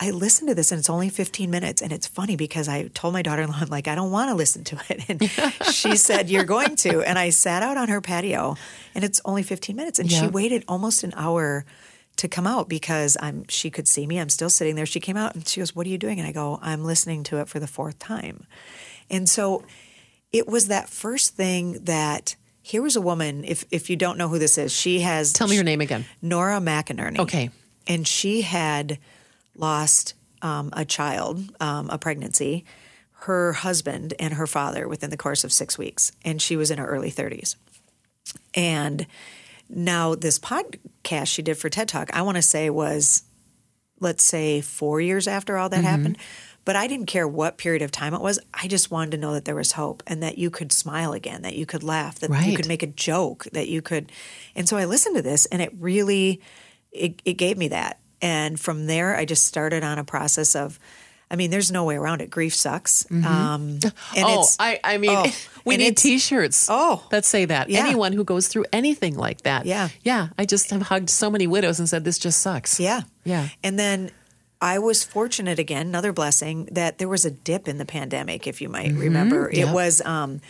[0.00, 1.82] I listened to this and it's only 15 minutes.
[1.82, 4.30] And it's funny because I told my daughter in law, I'm like, I don't want
[4.30, 5.04] to listen to it.
[5.08, 7.02] And she said, You're going to.
[7.02, 8.56] And I sat out on her patio
[8.94, 9.98] and it's only 15 minutes.
[9.98, 11.64] And she waited almost an hour
[12.16, 14.18] to come out because I'm she could see me.
[14.18, 14.86] I'm still sitting there.
[14.86, 16.18] She came out and she goes, What are you doing?
[16.18, 18.46] And I go, I'm listening to it for the fourth time.
[19.10, 19.64] And so
[20.32, 24.28] it was that first thing that here was a woman, if if you don't know
[24.28, 26.04] who this is, she has Tell me your name again.
[26.20, 27.18] Nora McInerney.
[27.18, 27.50] Okay.
[27.86, 28.98] And she had
[29.58, 32.64] lost um, a child, um, a pregnancy,
[33.22, 36.12] her husband and her father within the course of six weeks.
[36.24, 37.56] And she was in her early 30s.
[38.54, 39.06] And
[39.68, 43.22] now this podcast she did for TED Talk, I want to say was,
[44.00, 45.86] let's say, four years after all that Mm-hmm.
[45.86, 46.18] happened.
[46.64, 48.38] But I didn't care what period of time it was.
[48.52, 51.40] I just wanted to know that there was hope and that you could smile again,
[51.42, 54.12] that you could laugh, that you could make a joke, that you could.
[54.54, 56.42] And so I listened to this and it really,
[56.92, 57.98] it, it gave me that.
[58.20, 60.78] And from there, I just started on a process of,
[61.30, 62.30] I mean, there's no way around it.
[62.30, 63.04] Grief sucks.
[63.10, 64.22] Um, and Mm-hmm.
[64.24, 65.26] oh, it's, I, I mean, oh,
[65.64, 66.66] we need T-shirts.
[66.70, 67.06] Oh.
[67.10, 67.68] that say that.
[67.70, 67.80] Yeah.
[67.86, 69.66] Anyone who goes through anything like that.
[69.66, 69.88] Yeah.
[70.02, 70.28] yeah.
[70.38, 73.02] I just have hugged so many widows and said, "This just sucks." Yeah.
[73.24, 73.48] Yeah.
[73.62, 74.10] And then
[74.60, 78.60] I was fortunate again, another blessing, that there was a dip in the pandemic, if
[78.60, 79.46] you might remember.
[79.48, 79.56] Mm-hmm.
[79.58, 79.68] Yep.
[79.68, 80.40] It was um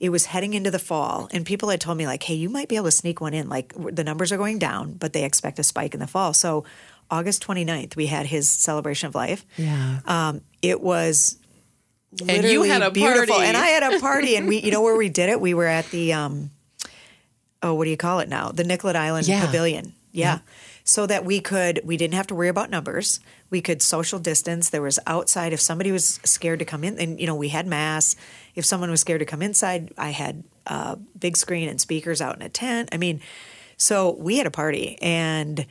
[0.00, 2.68] it was heading into the fall and people had told me like, "Hey, you might
[2.68, 3.48] be able to sneak one in.
[3.48, 6.64] Like the numbers are going down, but they expect a spike in the fall." So
[7.10, 9.44] August 29th, we had his celebration of life.
[9.56, 10.00] Yeah.
[10.06, 11.38] Um, it was
[12.28, 13.34] And you had a beautiful.
[13.34, 13.46] party.
[13.48, 15.40] And I had a party and we you know where we did it?
[15.40, 16.50] We were at the um
[17.62, 18.50] oh, what do you call it now?
[18.52, 19.44] The Nicollet Island Yeah.
[19.44, 19.94] Pavilion.
[20.12, 20.38] Yeah.
[20.84, 23.20] So that we could, we didn't have to worry about numbers.
[23.50, 24.70] We could social distance.
[24.70, 25.52] There was outside.
[25.52, 28.18] If somebody was scared to come in, and you know, we had masks.
[28.54, 32.36] If someone was scared to come inside, I had a big screen and speakers out
[32.36, 32.88] in a tent.
[32.92, 33.20] I mean,
[33.76, 35.66] so we had a party and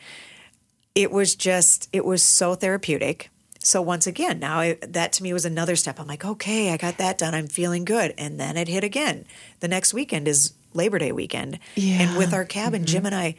[0.97, 3.29] it was just, it was so therapeutic.
[3.59, 5.99] So once again, now I, that to me was another step.
[5.99, 7.35] I'm like, okay, I got that done.
[7.35, 8.15] I'm feeling good.
[8.17, 9.25] And then it hit again.
[9.59, 11.59] The next weekend is Labor Day weekend.
[11.75, 12.01] Yeah.
[12.01, 12.87] And with our cabin, mm-hmm.
[12.87, 13.35] Jim and I,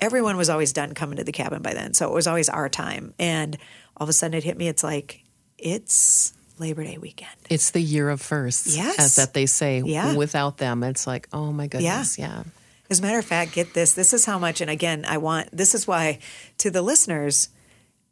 [0.00, 1.92] everyone was always done coming to the cabin by then.
[1.92, 3.12] So it was always our time.
[3.18, 3.58] And
[3.96, 4.68] all of a sudden it hit me.
[4.68, 5.22] It's like,
[5.58, 7.36] it's Labor Day weekend.
[7.50, 8.98] It's the year of firsts, Yes.
[8.98, 9.82] as that they say.
[9.84, 10.14] Yeah.
[10.14, 12.44] Without them, it's like, oh my goodness, yeah.
[12.92, 13.94] As a matter of fact, get this.
[13.94, 16.18] This is how much, and again, I want, this is why
[16.58, 17.48] to the listeners,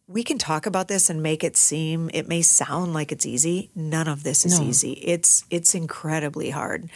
[0.06, 3.70] we can talk about this and make it seem, it may sound like it's easy.
[3.74, 4.64] None of this is No.
[4.66, 4.92] easy.
[4.92, 6.88] It's, it's incredibly hard.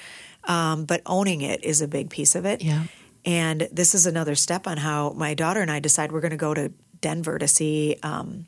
[0.44, 2.62] Um, but owning it is a big piece of it.
[2.62, 2.84] Yeah.
[3.26, 6.36] And this is another step on how my daughter and I decide we're going to
[6.38, 8.46] go to Denver to see um,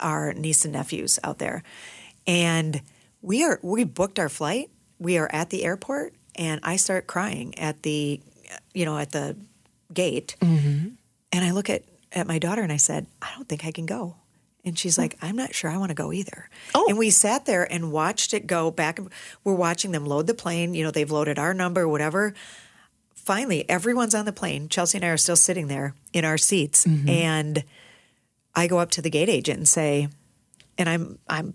[0.00, 1.62] our niece and nephews out there.
[2.26, 2.82] And
[3.22, 4.70] we are we booked our flight.
[4.98, 8.20] We are at the airport, and I start crying at the
[8.74, 9.36] you know at the
[9.92, 10.36] gate.
[10.40, 10.88] Mm-hmm.
[11.32, 11.82] And I look at
[12.12, 14.16] at my daughter and I said, I don't think I can go.
[14.64, 16.48] And she's like, I'm not sure I want to go either.
[16.74, 16.86] Oh.
[16.88, 18.98] And we sat there and watched it go back.
[19.44, 20.74] We're watching them load the plane.
[20.74, 22.34] You know, they've loaded our number, whatever
[23.26, 26.86] finally everyone's on the plane chelsea and i are still sitting there in our seats
[26.86, 27.08] mm-hmm.
[27.08, 27.64] and
[28.54, 30.08] i go up to the gate agent and say
[30.78, 31.52] and i'm i'm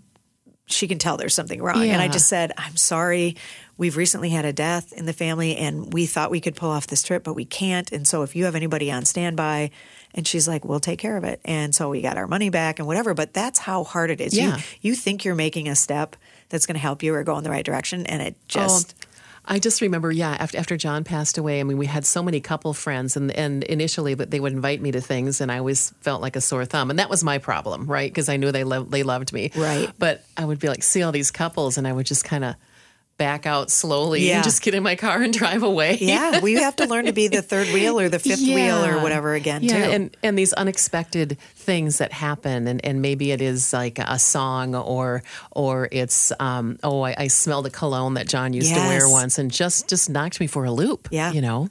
[0.72, 1.88] she can tell there's something wrong.
[1.88, 3.36] And i just said i'm sorry.
[3.78, 6.86] We've recently had a death in the family and we thought we could pull off
[6.86, 7.90] this trip but we can't.
[7.92, 9.70] And so if you have anybody on standby
[10.14, 11.40] and she's like we'll take care of it.
[11.44, 14.36] And so we got our money back and whatever but that's how hard it is.
[14.36, 14.56] Yeah.
[14.56, 16.16] you you think you're making a step
[16.48, 18.94] that's going to help you or go in the right direction and it oh, just
[18.98, 19.08] Oh,
[19.44, 22.40] I just remember, yeah, after, after John passed away, I mean, we had so many
[22.40, 26.22] couple friends, and, and initially they would invite me to things, and I always felt
[26.22, 26.90] like a sore thumb.
[26.90, 28.08] And that was my problem, right?
[28.08, 29.50] Because I knew they, lo- they loved me.
[29.56, 29.90] Right.
[29.98, 32.54] But I would be like, see all these couples, and I would just kind of
[33.18, 34.36] back out slowly Yeah.
[34.36, 35.98] and just get in my car and drive away.
[36.00, 39.00] yeah we have to learn to be the third wheel or the fifth wheel or
[39.00, 43.40] whatever again yeah, too and and these unexpected things that happen, and, and maybe it
[43.40, 45.22] is like a song, or
[45.52, 49.38] or it's um, oh, I, I smelled a cologne that John used to wear once,
[49.38, 51.06] and just just knocked me for a loop.
[51.12, 51.30] Yeah.
[51.32, 51.68] you know.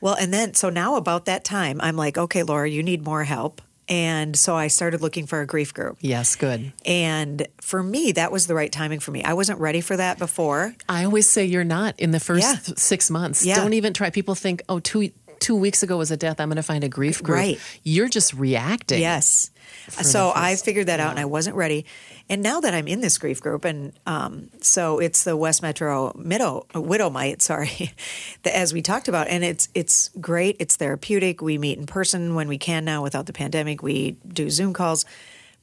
[0.00, 3.24] Well, and then so now about that time, I'm like, okay, Laura, you need more
[3.24, 3.60] help.
[3.92, 5.98] And so I started looking for a grief group.
[6.00, 6.72] Yes, good.
[6.86, 9.22] And for me, that was the right timing for me.
[9.22, 10.74] I wasn't ready for that before.
[10.88, 12.74] I always say you're not in the first Yeah.
[12.76, 13.44] six months.
[13.44, 13.56] Yeah.
[13.56, 14.08] Don't even try.
[14.08, 16.40] People think, oh, two two weeks ago was a death.
[16.40, 17.36] I'm going to find a grief group.
[17.36, 17.58] Right.
[17.82, 19.00] You're just reacting.
[19.00, 19.50] Yes.
[19.88, 21.84] So I figured that out and I wasn't ready.
[22.32, 26.12] And now that I'm in this grief group, and um, so it's the West Metro
[26.14, 27.92] Mido, Widow Might, sorry,
[28.42, 30.56] the, as we talked about, and it's it's great.
[30.58, 31.42] It's therapeutic.
[31.42, 33.82] We meet in person when we can now without the pandemic.
[33.82, 35.04] We do Zoom calls,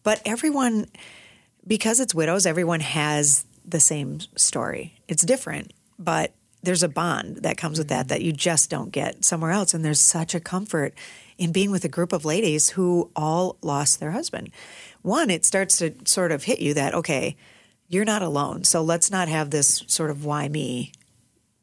[0.04, 0.86] but everyone,
[1.66, 4.94] because it's widows, everyone has the same story.
[5.08, 9.26] It's different, but there's a bond that comes with that that you just don't get
[9.26, 9.74] somewhere else.
[9.74, 10.94] And there's such a comfort
[11.40, 14.52] in being with a group of ladies who all lost their husband.
[15.02, 17.36] One, it starts to sort of hit you that, okay,
[17.88, 18.64] you're not alone.
[18.64, 20.92] So let's not have this sort of why me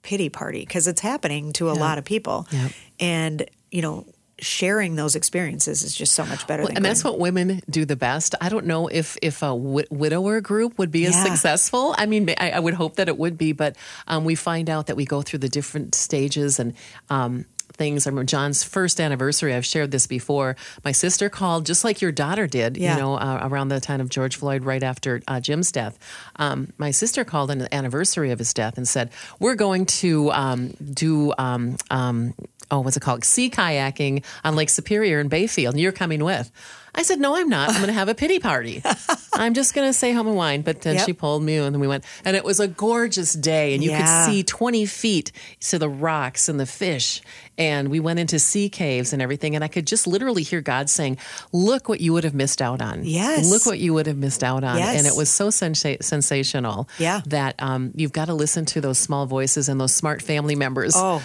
[0.02, 2.46] pity party because it's happening to a lot of people.
[2.50, 2.72] Yep.
[3.00, 4.06] And, you know,
[4.38, 7.84] sharing those experiences is just so much better Well, than and that's what women do
[7.84, 8.34] the best.
[8.40, 11.94] I don't know if if a wi- widower group would be as successful.
[11.96, 14.86] I mean, I, I would hope that it would be, but um, we find out
[14.86, 16.74] that we go through the different stages and.
[17.08, 17.46] Um,
[17.76, 18.06] Things.
[18.06, 19.54] I remember John's first anniversary.
[19.54, 20.56] I've shared this before.
[20.84, 22.76] My sister called, just like your daughter did.
[22.76, 22.94] Yeah.
[22.94, 25.98] You know, uh, around the time of George Floyd, right after uh, Jim's death.
[26.36, 30.30] Um, my sister called on the anniversary of his death and said, "We're going to
[30.32, 32.34] um, do." Um, um,
[32.70, 33.24] oh, what's it called?
[33.24, 36.50] Sea kayaking on Lake Superior in Bayfield, and you're coming with.
[36.96, 37.68] I said, No, I'm not.
[37.68, 38.82] I'm going to have a pity party.
[39.34, 40.62] I'm just going to stay home and wine.
[40.62, 41.06] But then Yep.
[41.06, 42.04] she pulled me and then we went.
[42.24, 43.74] And it was a gorgeous day.
[43.74, 44.24] And you Yeah.
[44.26, 45.30] could see 20 feet
[45.68, 47.20] to the rocks and the fish.
[47.58, 49.54] And we went into sea caves and everything.
[49.54, 51.18] And I could just literally hear God saying,
[51.52, 53.04] Look what you would have missed out on.
[53.04, 53.46] Yes.
[53.50, 54.78] Look what you would have missed out on.
[54.78, 54.96] Yes.
[54.98, 57.20] And it was so sensa- sensational Yeah.
[57.26, 60.94] that um, you've got to listen to those small voices and those smart family members
[60.96, 61.22] Oh,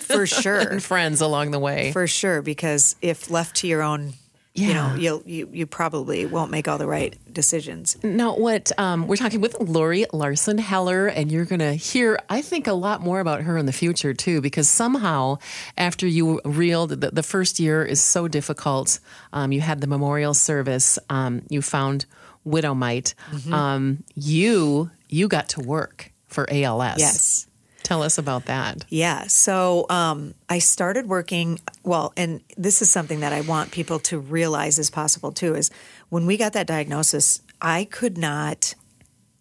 [0.00, 0.58] for sure.
[0.60, 1.92] and friends along the way.
[1.92, 4.14] For sure, because if left to your own,
[4.68, 7.96] you know, you'll, you you probably won't make all the right decisions.
[8.02, 12.42] Now, what um, we're talking with Lori Larson Heller, and you're going to hear, I
[12.42, 15.38] think, a lot more about her in the future too, because somehow,
[15.76, 19.00] after you reeled, the, the first year is so difficult.
[19.32, 20.98] Um, you had the memorial service.
[21.08, 22.06] Um, you found
[22.44, 23.14] Widow Might.
[23.30, 23.52] Mm-hmm.
[23.52, 26.98] Um, you you got to work for ALS.
[26.98, 27.46] Yes.
[27.82, 28.84] Tell us about that.
[28.88, 29.26] Yeah.
[29.26, 31.60] So um, I started working.
[31.82, 35.54] Well, and this is something that I want people to realize is possible too.
[35.54, 35.70] Is
[36.08, 38.74] when we got that diagnosis, I could not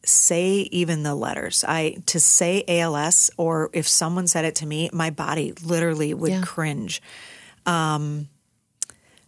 [0.04, 1.64] say even the letters.
[1.68, 6.32] I to say ALS, or if someone said it to me, my body literally would
[6.32, 6.42] Yeah.
[6.42, 7.02] cringe.
[7.66, 8.30] Um,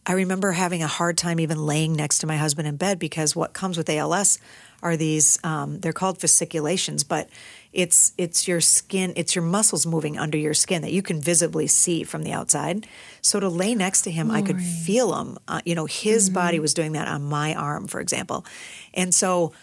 [0.06, 3.36] I remember having a hard time even laying next to my husband in bed because
[3.36, 4.40] what comes with ALS
[4.82, 7.30] are these um, they're called fasciculations, but
[7.74, 11.68] it's it's your skin, it's your muscles moving under your skin that you can visibly
[11.68, 12.88] see from the outside.
[13.22, 15.38] So to lay next to him, I could feel him.
[15.48, 18.46] Uh, you know, his body was doing that on my arm, for example,
[18.94, 19.54] and so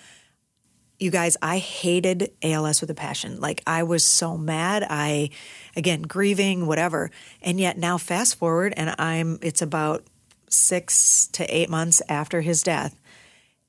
[0.98, 3.40] you guys, I hated ALS with a passion.
[3.40, 4.84] Like I was so mad.
[4.88, 5.30] I,
[5.76, 7.10] again, grieving, whatever.
[7.40, 9.38] And yet now, fast forward, and I'm.
[9.42, 10.04] It's about
[10.50, 12.98] six to eight months after his death,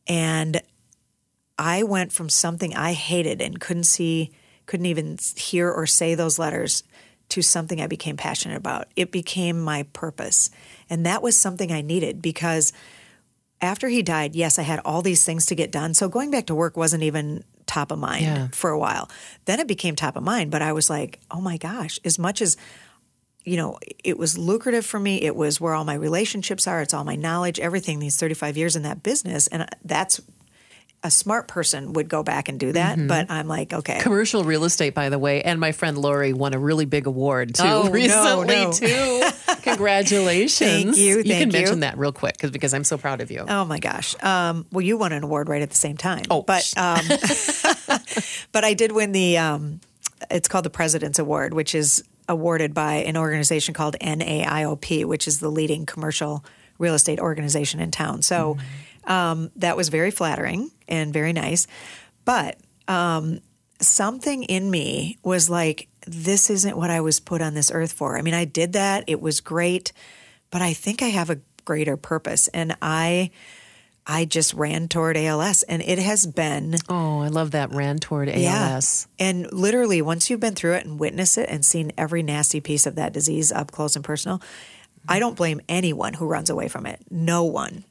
[0.08, 0.62] and
[1.60, 4.32] I went from something I hated and couldn't see,
[4.66, 6.84] couldn't even hear or say those letters,
[7.30, 8.88] to something I became passionate about.
[8.96, 10.50] It became my purpose,
[10.90, 12.74] and that was something I needed because
[13.62, 15.94] after he died, yes, I had all these things to get done.
[15.94, 18.48] So going back to work wasn't even top of mind Yeah.
[18.54, 19.10] for a while.
[19.46, 22.42] Then it became top of mind, but I was like, oh my gosh, as much
[22.42, 22.56] as
[23.46, 25.22] you know, it was lucrative for me.
[25.22, 26.82] It was where all my relationships are.
[26.82, 29.48] It's all my knowledge, everything these 35 years in that business.
[29.48, 30.20] And uh, that's
[31.02, 32.98] a smart person would go back and do that.
[32.98, 33.08] Mm-hmm.
[33.08, 34.00] But I'm like, okay.
[34.02, 37.56] Commercial real estate, by the way, and my friend Lori won a really big award
[37.56, 38.72] too Oh, recently no.
[38.74, 39.24] too.
[39.62, 40.70] Congratulations!
[40.70, 41.54] Thank you, You can you.
[41.54, 43.46] mention that real quick because because I'm so proud of you.
[43.48, 44.16] Oh my gosh.
[44.24, 46.24] Um, well, you won an award right at the same time.
[46.30, 47.00] Oh, but um,
[48.52, 49.38] but I did win the.
[49.38, 49.80] Um,
[50.30, 55.40] it's called the President's Award, which is awarded by an organization called NAIOP, which is
[55.40, 56.44] the leading commercial
[56.78, 58.22] real estate organization in town.
[58.22, 58.58] So
[59.06, 61.68] um, that was very flattering and very nice.
[62.26, 62.58] But
[62.88, 63.40] um,
[63.80, 68.18] something in me was like, this isn't what I was put on this earth for.
[68.18, 69.92] I mean, I did that, it was great,
[70.52, 72.48] but I think I have a greater purpose.
[72.50, 73.32] And I.
[74.12, 78.28] I just ran toward ALS, and it has been Oh, I love that ran toward
[78.28, 79.08] ALS.
[79.20, 82.88] and literally, once you've been through it and witnessed it and seen every nasty piece
[82.88, 84.42] of that disease up close and personal,
[85.08, 87.02] I don't blame anyone who runs away from it.
[87.12, 87.84] No one.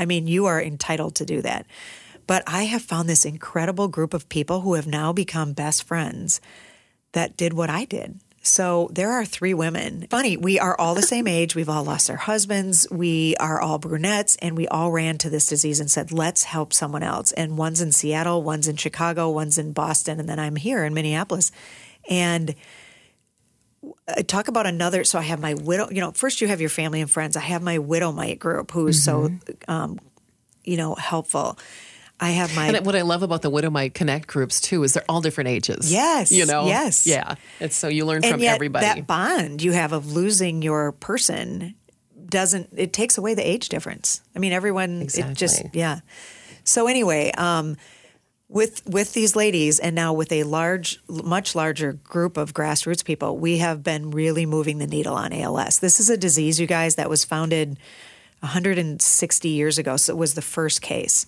[0.00, 1.66] I mean, you are entitled to do that.
[2.26, 6.40] But I have found this incredible group of people who have now become best friends
[7.12, 8.18] that did what I did.
[8.42, 10.06] So there are three women.
[10.08, 11.54] Funny, we are all the same age.
[11.54, 12.86] We've all lost our husbands.
[12.90, 16.72] We are all brunettes, and we all ran to this disease and said, let's help
[16.72, 17.32] someone else.
[17.32, 20.94] And one's in Seattle, one's in Chicago, one's in Boston, and then I'm here in
[20.94, 21.52] Minneapolis.
[22.08, 22.54] And
[24.08, 25.04] I talk about another.
[25.04, 27.36] So I have my widow, you know, first you have your family and friends.
[27.36, 29.30] I have my Widow Might group who's so,
[29.68, 29.98] um,
[30.64, 31.58] you know, helpful.
[32.22, 34.92] I have my And what I love about the Widow Might Connect groups too is
[34.92, 35.90] they're all different ages.
[35.90, 36.66] Yes, you know.
[36.66, 37.06] yes.
[37.06, 37.36] yeah.
[37.60, 38.84] It's so you learn and from everybody.
[38.84, 41.74] that bond you have of losing your person
[42.28, 45.70] doesn't it takes away the age difference i mean everyone it just Exactly.
[45.80, 45.98] yeah
[46.62, 47.76] so anyway um
[48.50, 53.38] with with these ladies and now with a large much larger group of grassroots people
[53.38, 56.96] we have been really moving the needle on als this is a disease you guys
[56.96, 57.78] that was founded
[58.40, 61.26] 160 years ago so it was the first case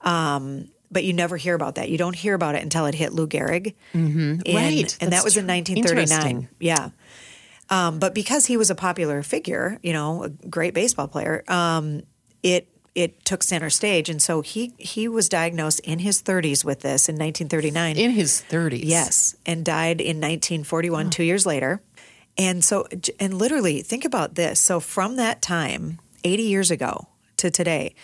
[0.00, 1.88] um, but you never hear about that.
[1.88, 3.74] You don't hear about it until it hit Lou Gehrig.
[3.94, 4.40] Mm-hmm.
[4.44, 4.96] And, Right.
[5.00, 6.48] And that was in 1939.
[6.60, 6.90] Yeah.
[7.70, 12.02] Um, but because he was a popular figure, you know, a great baseball player, um,
[12.42, 16.80] it it took center stage, and so he he was diagnosed in his 30s with
[16.80, 17.96] this in 1939.
[17.96, 18.80] in his 30s.
[18.84, 21.80] Yes, and died in 1941, two years later.
[22.38, 22.86] And so,
[23.20, 24.58] and literally, think about this.
[24.58, 27.94] So, from that time, 80 years ago to today,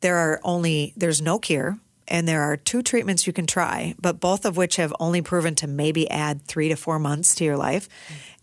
[0.00, 1.78] there are only there's no cure.
[2.10, 5.54] And there are two treatments you can try, but both of which have only proven
[5.56, 7.88] to maybe add three to four months to your life.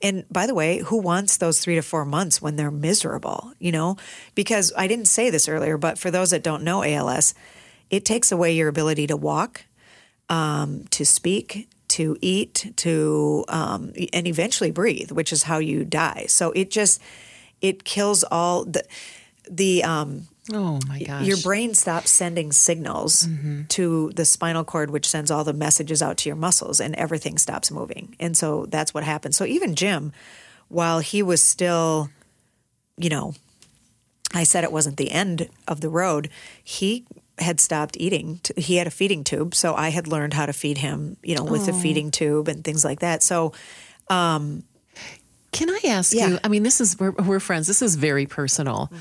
[0.02, 3.52] And by the way, who wants those three to four months when they're miserable?
[3.60, 3.98] You know,
[4.36, 7.34] because I didn't say this earlier, but for those that don't know ALS,
[7.90, 9.66] it takes away your ability to walk,
[10.30, 16.26] um, to speak, to eat, to um, and eventually breathe, which is how you die.
[16.28, 17.02] So it just
[17.62, 18.84] it kills all the
[19.50, 21.26] the um, Oh my gosh.
[21.26, 23.64] your brain stops sending signals mm-hmm.
[23.66, 27.38] to the spinal cord, which sends all the messages out to your muscles, and everything
[27.38, 28.16] stops moving.
[28.20, 29.36] And so that's what happened.
[29.36, 30.14] So even Jim,
[30.70, 32.10] while he was still,
[32.98, 33.34] you know,
[34.34, 36.30] I said it wasn't the end of the road,
[36.64, 37.06] he
[37.40, 38.40] had stopped eating.
[38.56, 39.54] He had a feeding tube.
[39.54, 41.76] So I had learned how to feed him, you know, with the oh.
[41.76, 43.22] feeding tube and things like that.
[43.22, 43.54] So,
[44.10, 44.64] um,
[45.52, 46.28] Can I ask Yeah.
[46.28, 46.40] you?
[46.44, 47.68] I mean, this is we're, we're friends.
[47.68, 48.90] This is very personal.
[48.92, 48.98] Mm-hmm.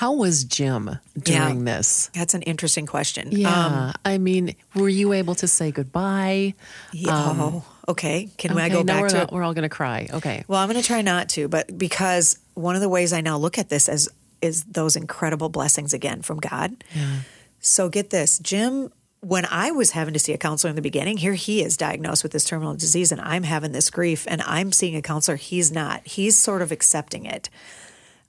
[0.00, 1.76] How was Jim during Yeah.
[1.76, 2.08] this?
[2.14, 3.28] that's an interesting question.
[3.32, 6.54] Yeah, Um, I mean, were you able to say goodbye?
[6.90, 8.30] yeah, oh, okay.
[8.38, 9.30] Can I go back we're to it?
[9.30, 10.08] We're all going to cry.
[10.10, 10.42] Okay.
[10.48, 13.36] Well, I'm going to try not to, but because one of the ways I now
[13.36, 14.08] look at this as
[14.40, 16.82] is those incredible blessings again from God.
[16.96, 17.16] Yeah.
[17.60, 18.90] So get this, Jim.
[19.20, 22.22] When I was having to see a counselor in the beginning, here he is diagnosed
[22.22, 25.36] with this terminal disease, and I'm having this grief, and I'm seeing a counselor.
[25.36, 26.06] He's not.
[26.06, 27.50] He's sort of accepting it.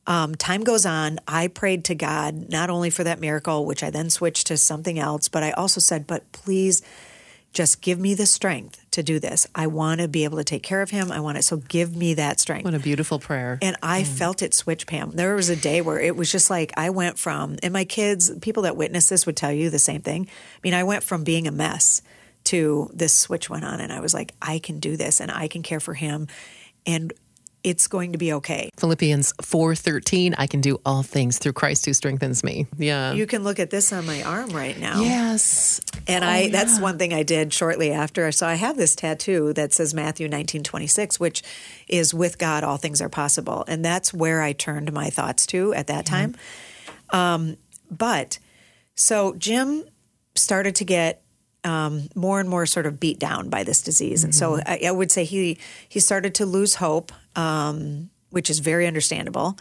[0.07, 1.19] Um, time goes on.
[1.27, 4.97] I prayed to God not only for that miracle, which I then switched to something
[4.97, 6.81] else, but I also said, "But please,
[7.53, 9.45] just give me the strength to do this.
[9.53, 11.11] I want to be able to take care of him.
[11.11, 11.43] I want it.
[11.43, 13.59] So give me that strength." What a beautiful prayer.
[13.61, 15.11] And I felt it switch, Pam.
[15.11, 18.31] There was a day where it was just like I went from, and my kids,
[18.41, 20.27] people that witness this would tell you the same thing.
[20.29, 22.01] I mean, I went from being a mess
[22.45, 25.47] to this switch went on, and I was like, I can do this, and I
[25.47, 26.27] can care for him,
[26.87, 27.13] and
[27.63, 28.69] it's going to be okay.
[28.77, 32.65] Philippians 4:13, I can do all things through Christ who strengthens me.
[32.77, 33.13] Yeah.
[33.13, 35.01] You can look at this on my arm right now.
[35.01, 35.79] yes.
[36.07, 38.31] And Oh, I that's one thing I did shortly after.
[38.31, 41.43] So I have this tattoo that says Matthew 1926, which
[41.87, 43.63] is with God all things are possible.
[43.67, 46.35] And that's where I turned my thoughts to at that time.
[47.11, 47.57] Um,
[47.89, 48.39] but
[48.95, 49.83] so Jim
[50.35, 51.21] started to get
[51.63, 54.23] um, more and more sort of beat down by this disease.
[54.23, 58.59] And so I, I would say he he started to lose hope, um, which is
[58.59, 59.57] very understandable.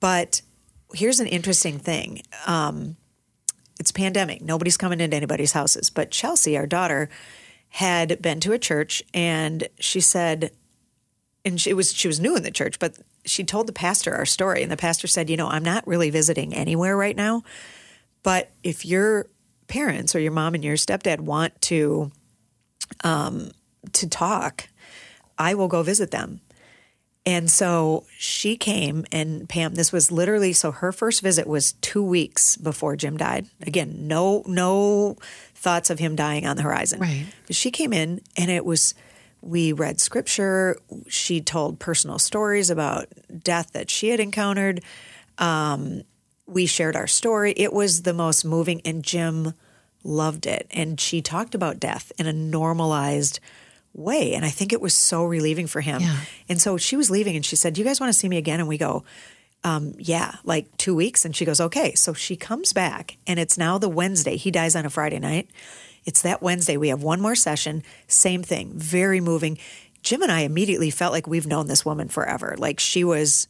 [0.00, 0.42] But
[0.94, 2.22] here's an interesting thing
[3.78, 4.42] it's pandemic.
[4.42, 5.90] Nobody's coming into anybody's houses.
[5.90, 7.08] But Chelsea, our daughter,
[7.68, 10.50] had been to a church and she said,
[11.44, 14.26] and she was she was new in the church, but she told the pastor our
[14.26, 17.42] story, and the pastor said, you know, I'm not really visiting anywhere right now,
[18.24, 19.26] but if your
[19.68, 22.10] parents or your mom and your stepdad want to
[23.04, 23.52] um,
[23.92, 24.68] to talk,
[25.38, 26.40] I will go visit them.
[27.26, 32.02] And so she came, and Pam, this was literally so her first visit was two
[32.02, 33.46] weeks before Jim died.
[33.66, 35.16] Again, no no
[35.54, 37.00] thoughts of him dying on the horizon.
[37.00, 37.26] Right.
[37.50, 38.94] She came in, and it was
[39.42, 40.78] we read scripture.
[41.08, 43.08] She told personal stories about
[43.42, 44.82] death that she had encountered.
[45.38, 46.02] Um,
[46.46, 47.52] we shared our story.
[47.56, 49.52] It was the most moving, and Jim
[50.04, 50.68] loved it.
[50.70, 53.40] And she talked about death in a normalized
[53.96, 54.34] way.
[54.34, 56.02] And I think it was so relieving for him.
[56.02, 56.16] Yeah.
[56.48, 58.36] And so she was leaving and she said, Do you guys want to see me
[58.36, 58.60] again?
[58.60, 59.04] And we go,
[59.64, 61.24] um, Yeah, like two weeks.
[61.24, 61.94] And she goes, Okay.
[61.94, 64.36] So she comes back and it's now the Wednesday.
[64.36, 65.48] He dies on a Friday night.
[66.04, 66.76] It's that Wednesday.
[66.76, 67.82] We have one more session.
[68.06, 68.72] Same thing.
[68.74, 69.58] Very moving.
[70.02, 72.54] Jim and I immediately felt like we've known this woman forever.
[72.58, 73.48] Like she was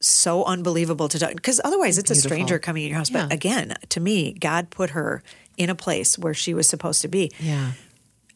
[0.00, 3.10] so unbelievable to talk because otherwise it's a stranger coming in your house.
[3.10, 5.22] But again, to me, God put her
[5.56, 7.32] in a place where she was supposed to be.
[7.40, 7.72] Yeah.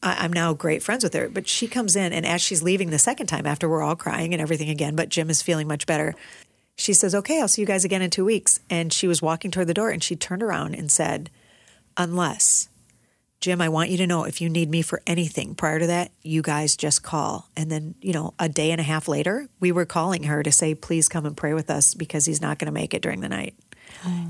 [0.02, 1.28] I, I'm now great friends with her.
[1.28, 4.32] But she comes in, and as she's leaving the second time, after we're all crying
[4.32, 6.14] and everything again, but Jim is feeling much better,
[6.76, 8.60] she says, Okay, I'll see you guys again in two weeks.
[8.68, 11.30] And she was walking toward the door, and she turned around and said,
[11.96, 12.68] Unless,
[13.40, 16.12] Jim, I want you to know if you need me for anything prior to that,
[16.22, 17.48] you guys just call.
[17.56, 20.52] And then, you know, a day and a half later, we were calling her to
[20.52, 23.20] say, Please come and pray with us because he's not going to make it during
[23.20, 23.54] the night.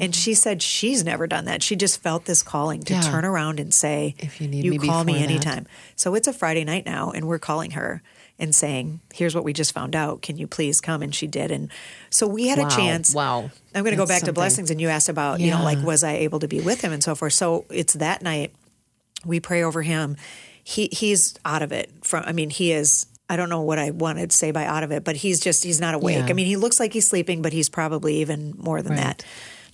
[0.00, 1.62] And she said she's never done that.
[1.62, 3.00] She just felt this calling to Yeah.
[3.00, 5.66] turn around and say, If you need you me call me that." anytime.
[5.96, 8.02] So it's a Friday night now, and we're calling her
[8.38, 10.20] and saying, "Here's what we just found out.
[10.22, 11.50] Can you please come?" And she did.
[11.50, 11.70] And
[12.10, 12.66] so we had Wow.
[12.66, 13.14] a chance.
[13.14, 13.50] Wow.
[13.74, 14.26] I'm going to go back something.
[14.26, 16.80] to blessings, and you asked about, you know, like was I able to be with
[16.80, 17.32] him and so forth.
[17.34, 18.52] So it's that night.
[19.24, 20.16] We pray over him.
[20.64, 21.90] He he's out of it.
[22.02, 23.06] From I mean, he is.
[23.30, 25.64] I don't know what I wanted to say by out of it, but he's just
[25.64, 26.16] he's not awake.
[26.18, 26.26] Yeah.
[26.28, 28.98] I mean, he looks like he's sleeping, but he's probably even more than Right.
[29.18, 29.24] that.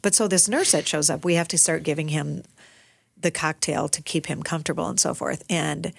[0.02, 2.42] But so this nurse that shows up, we have to start giving him
[3.20, 5.42] the cocktail to keep him comfortable and so forth.
[5.50, 5.92] And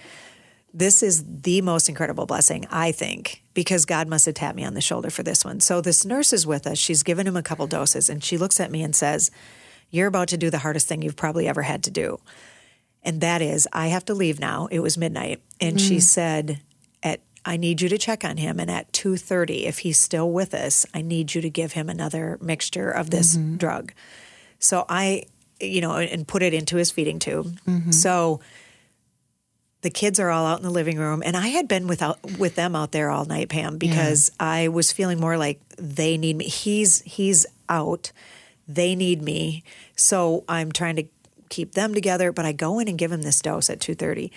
[0.74, 4.74] this is the most incredible blessing, I think, because God must have tapped me on
[4.74, 5.60] the shoulder for this one.
[5.60, 6.78] So this nurse is with us.
[6.78, 9.32] She's given him a couple doses, and she looks at me and says,
[9.90, 12.20] You're about to do the hardest thing you've probably ever had to do.
[13.02, 14.68] And that is, I have to leave now.
[14.72, 15.42] It was midnight.
[15.60, 16.02] And she mm.
[16.02, 16.62] said,
[17.50, 18.60] I need you to check on him.
[18.60, 22.38] And at 2.30, if he's still with us, I need you to give him another
[22.40, 23.58] mixture of this mm-hmm.
[23.58, 23.92] drug.
[24.60, 25.24] So I,
[25.60, 27.60] you know, and put it into his feeding tube.
[27.68, 27.90] Mm-hmm.
[27.90, 28.40] So
[29.82, 31.24] the kids are all out in the living room.
[31.26, 34.92] And i had been without with them out there all night pam because i was
[34.92, 36.46] feeling more like they need me.
[36.46, 38.12] He's he's out.
[38.68, 39.64] They need me.
[39.96, 41.06] So i'm trying to
[41.48, 44.30] keep them together but i go in and give him this dose at 2.30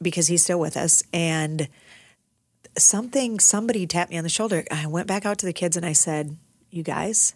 [0.00, 1.02] because he's still with us.
[1.12, 1.68] And
[2.76, 4.64] something somebody tapped me on the shoulder.
[4.70, 6.36] I went back out to the kids and i said
[6.70, 7.34] you guys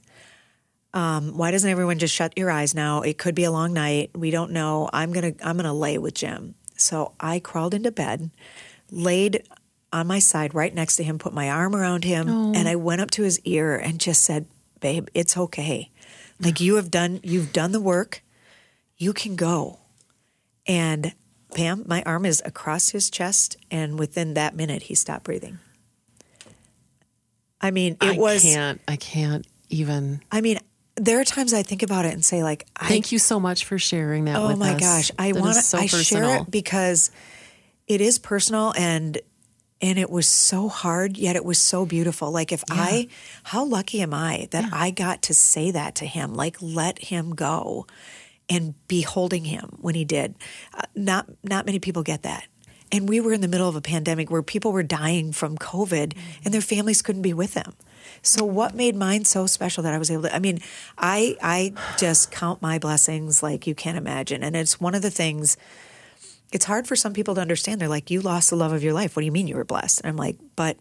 [0.96, 3.02] um, why doesn't everyone just shut your eyes now?
[3.02, 4.12] It could be a long night.
[4.14, 4.88] We don't know.
[4.94, 6.54] I'm gonna i'm gonna lay with jim.
[6.76, 8.30] So i crawled into bed
[8.90, 9.42] laid
[9.92, 13.00] on my side right next to him put my arm around him and i went
[13.00, 14.46] up to his ear and just said
[14.80, 15.90] babe it's okay.
[16.40, 18.22] Like you have done you've done the work.
[18.96, 19.80] You can go.
[20.66, 21.12] And
[21.56, 25.58] Pam, my arm is across his chest, and within that minute, he stopped breathing.
[27.60, 28.44] I mean, it I was.
[28.44, 28.80] I can't.
[28.86, 30.20] I can't even.
[30.30, 30.58] I mean,
[30.96, 33.64] there are times I think about it and say, like, I, Thank you so much
[33.64, 34.80] for sharing that oh my us.
[34.80, 35.62] gosh, I want to.
[35.62, 36.28] so I personal.
[36.28, 37.10] share it because
[37.86, 39.18] it is personal and
[39.80, 42.30] and it was so hard, yet it was so beautiful.
[42.30, 43.08] Like, if I,
[43.44, 46.34] how lucky am I that I got to say that to him?
[46.34, 47.86] Like, let him go,
[48.48, 50.34] and be holding him when he did.
[50.74, 52.46] Uh, not not many people get that.
[52.92, 56.16] And we were in the middle of a pandemic where people were dying from COVID
[56.44, 57.74] and their families couldn't be with them.
[58.22, 60.60] So what made mine so special that I was able to I mean,
[60.96, 64.42] I I just count my blessings like you can't imagine.
[64.42, 65.56] And it's one of the things
[66.52, 67.80] it's hard for some people to understand.
[67.80, 69.16] They're like, You lost the love of your life.
[69.16, 70.00] What do you mean you were blessed?
[70.00, 70.76] And I'm like, but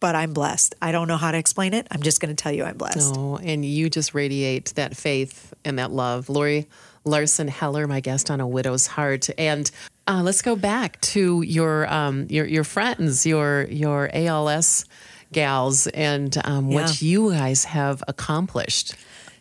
[0.00, 0.74] but I'm blessed.
[0.82, 1.86] I don't know how to explain it.
[1.90, 3.14] I'm just going to tell you I'm blessed.
[3.16, 6.28] Oh, and you just radiate that faith and that love.
[6.28, 6.68] Lori
[7.04, 9.28] Larson Heller, my guest on A Widow's Heart.
[9.38, 9.70] And
[10.06, 14.84] uh, let's go back to your um, your your friends, your your ALS
[15.32, 18.94] gals, and um, what you guys have accomplished.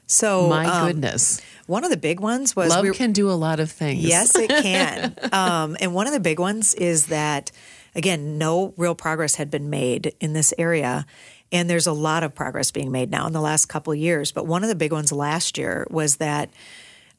[0.09, 3.33] So My um, goodness, one of the big ones was love we- can do a
[3.35, 4.03] lot of things.
[4.03, 5.13] Yes, it can.
[5.33, 7.51] um, and one of the big ones is that,
[7.97, 11.05] again, no real progress had been made in this area.
[11.51, 14.31] And there's a lot of progress being made now in the last couple of years.
[14.31, 16.49] But one of the big ones last year was that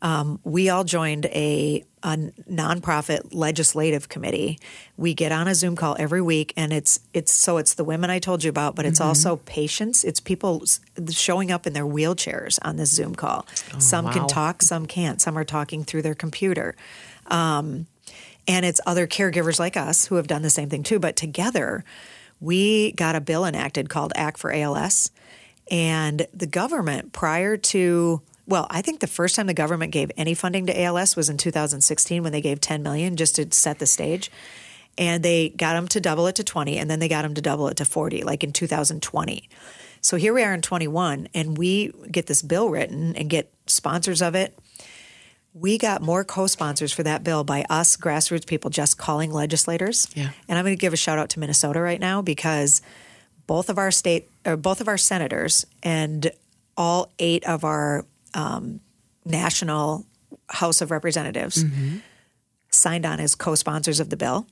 [0.00, 2.16] um, we all joined a, a
[2.48, 4.60] nonprofit legislative committee.
[4.96, 8.08] We get on a Zoom call every week, and it's it's so it's the women
[8.08, 10.04] I told you about, but it's also patients.
[10.04, 10.62] It's people
[11.10, 13.46] showing up in their wheelchairs on this Zoom call.
[13.78, 14.12] some wow.
[14.12, 15.20] can talk, some can't.
[15.20, 16.76] Some are talking through their computer.
[17.26, 17.88] Um,
[18.48, 20.98] and it's other caregivers like us who have done the same thing too.
[20.98, 21.84] But together,
[22.40, 25.10] we got a bill enacted called Act for ALS.
[25.70, 30.32] And the government, prior to, well, I think the first time the government gave any
[30.32, 33.86] funding to ALS was in 2016 when they gave 10 million just to set the
[33.86, 34.30] stage.
[34.96, 37.42] And they got them to double it to 20, and then they got them to
[37.42, 39.48] double it to 40, like in 2020.
[40.00, 44.22] So here we are in 21, and we get this bill written and get sponsors
[44.22, 44.58] of it
[45.60, 50.08] we got more co-sponsors for that bill by us grassroots people just calling legislators.
[50.14, 50.30] Yeah.
[50.48, 52.80] And I'm going to give a shout out to Minnesota right now because
[53.46, 56.30] both of our state or both of our senators and
[56.76, 58.04] all eight of our
[58.34, 58.80] um,
[59.24, 60.06] national
[60.48, 61.64] House of Representatives
[62.70, 64.46] signed on as co-sponsors of the bill.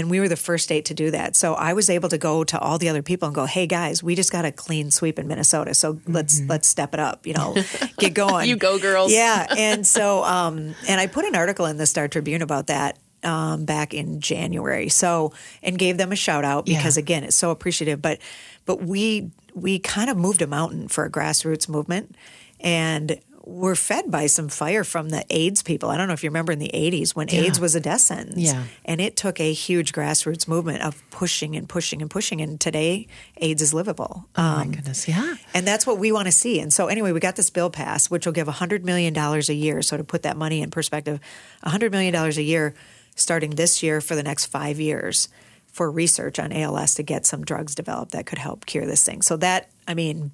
[0.00, 1.36] And we were the first state to do that.
[1.36, 4.02] So I was able to go to all the other people and go, "Hey guys,
[4.02, 5.74] we just got a clean sweep in Minnesota.
[5.74, 7.54] So let's let's step it up, you know,
[7.98, 9.12] get going." You go, girls.
[9.12, 12.98] Yeah, and so um, and I put an article in the Star Tribune about that
[13.22, 14.88] um, back in January.
[14.88, 15.32] So
[15.62, 17.02] and gave them a shout out because Yeah.
[17.02, 18.00] again, it's so appreciative.
[18.00, 18.18] But
[18.64, 22.16] but we we kind of moved a mountain for a grassroots movement,
[22.60, 25.88] and we're fed by some fire from the AIDS people.
[25.90, 28.36] I don't know if you remember in the '80s when AIDS was a death sentence.
[28.38, 28.64] Yeah.
[28.84, 32.40] and it took a huge grassroots movement of pushing and pushing and pushing.
[32.40, 33.06] And today,
[33.38, 34.26] AIDS is livable.
[34.36, 35.36] Oh Um, my goodness, yeah.
[35.54, 36.60] and that's what we want to see.
[36.60, 39.82] And so, anyway, we got this bill passed, which will give $100 million a year.
[39.82, 41.18] So, to put that money in perspective,
[41.64, 42.74] $100 million a year
[43.16, 45.28] starting this year for the next five years
[45.66, 49.22] for research on ALS to get some drugs developed that could help cure this thing.
[49.22, 50.32] So, that, I mean,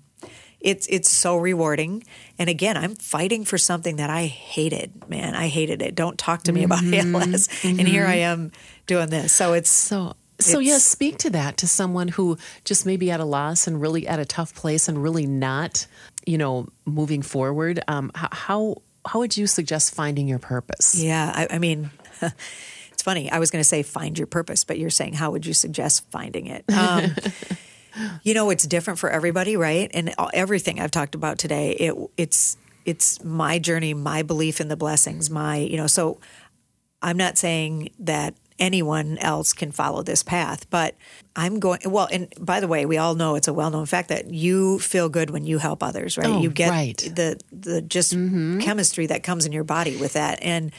[0.61, 2.05] it's it's so rewarding.
[2.39, 5.35] And again, I'm fighting for something that I hated, man.
[5.35, 5.95] I hated it.
[5.95, 7.49] Don't talk to me about ALS.
[7.65, 8.53] And here I am
[8.87, 9.33] doing this.
[9.33, 13.21] So it's So, so yeah, speak to that to someone who just may be at
[13.21, 15.87] a loss and really at a tough place and really not,
[16.27, 17.81] you know, moving forward.
[17.89, 20.95] Um, how how would you suggest finding your purpose?
[21.01, 21.91] Yeah, I, I mean,
[22.93, 23.31] it's funny.
[23.31, 26.11] I was going to say find your purpose, but you're saying how would you suggest
[26.11, 26.65] finding it?
[26.73, 27.15] Um,
[28.23, 29.91] you know, it's different for everybody, right?
[29.95, 34.77] And everything I've talked about today, it it's it's my journey, my belief in the
[34.77, 35.87] blessings, my you know.
[35.87, 36.19] So
[37.03, 40.95] I'm not saying that anyone else can follow this path, but
[41.35, 41.81] I'm going.
[41.85, 44.79] Well, and by the way, we all know it's a well known fact that you
[44.79, 46.27] feel good when you help others, right?
[46.27, 46.97] Oh, you get right.
[46.97, 48.61] the the just mm-hmm.
[48.61, 50.73] chemistry that comes in your body with that, and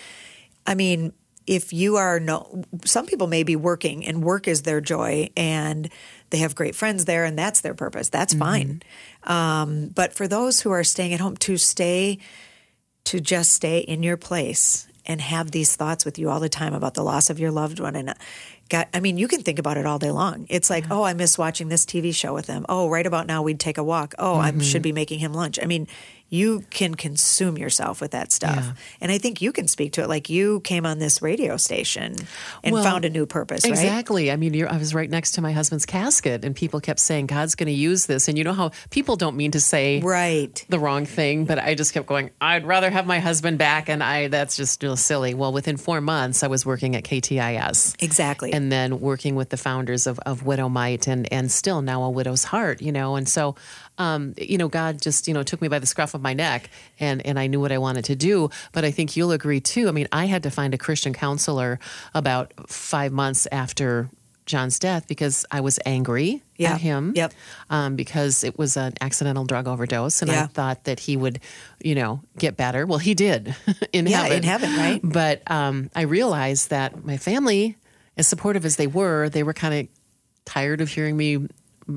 [0.66, 1.14] I mean.
[1.48, 5.90] If you are no, some people may be working and work is their joy and
[6.30, 8.10] they have great friends there and that's their purpose.
[8.10, 8.82] That's fine.
[9.24, 12.20] Um, but for those who are staying at home, to stay,
[13.06, 16.74] to just stay in your place and have these thoughts with you all the time
[16.74, 17.96] about the loss of your loved one.
[17.96, 18.14] And uh,
[18.70, 20.46] God, I mean, you can think about it all day long.
[20.50, 22.66] It's like, oh, I miss watching this TV show with them.
[22.68, 24.14] Oh, right about now we'd take a walk.
[24.20, 25.58] Oh, I should be making him lunch.
[25.62, 25.88] I mean,
[26.30, 28.56] you can consume yourself with that stuff.
[28.58, 28.74] Yeah.
[29.02, 30.10] And I think you can speak to it.
[30.10, 32.16] Like you came on this radio station
[32.64, 33.70] and Well, found a new purpose, right?
[33.72, 34.30] Exactly.
[34.32, 37.28] I mean, you're, I was right next to my husband's casket, and people kept saying,
[37.28, 38.28] God's going to use this.
[38.28, 40.66] And you know how people don't mean to say Right.
[40.68, 43.88] the wrong thing, but I just kept going, I'd rather have my husband back.
[43.88, 45.34] And I, that's just real silly.
[45.34, 47.96] Well, within four months, I was working at KTIS.
[48.04, 48.52] Exactly.
[48.54, 52.10] and then working with the founders of, of Widow Might and, and still now a
[52.10, 53.16] widow's heart, you know.
[53.16, 53.56] And so,
[53.98, 56.70] um, you know, God just, you know, took me by the scruff of my neck
[57.00, 58.50] and, and I knew what I wanted to do.
[58.72, 59.88] But I think you'll agree too.
[59.88, 61.80] I mean, I had to find a Christian counselor
[62.14, 64.10] about five months after
[64.46, 66.76] John's death because I was angry Yeah.
[66.76, 67.12] at him.
[67.16, 67.34] Yep.
[67.70, 70.22] Um, because it was an accidental drug overdose.
[70.22, 71.42] And I thought that he would,
[71.84, 72.86] you know, get better.
[72.86, 73.54] Well, he did
[73.92, 74.38] in Yeah, heaven.
[74.38, 75.02] in heaven, right?
[75.04, 77.76] But um, I realized that my family,
[78.16, 79.88] as supportive as they were, they were kind of
[80.46, 81.46] tired of hearing me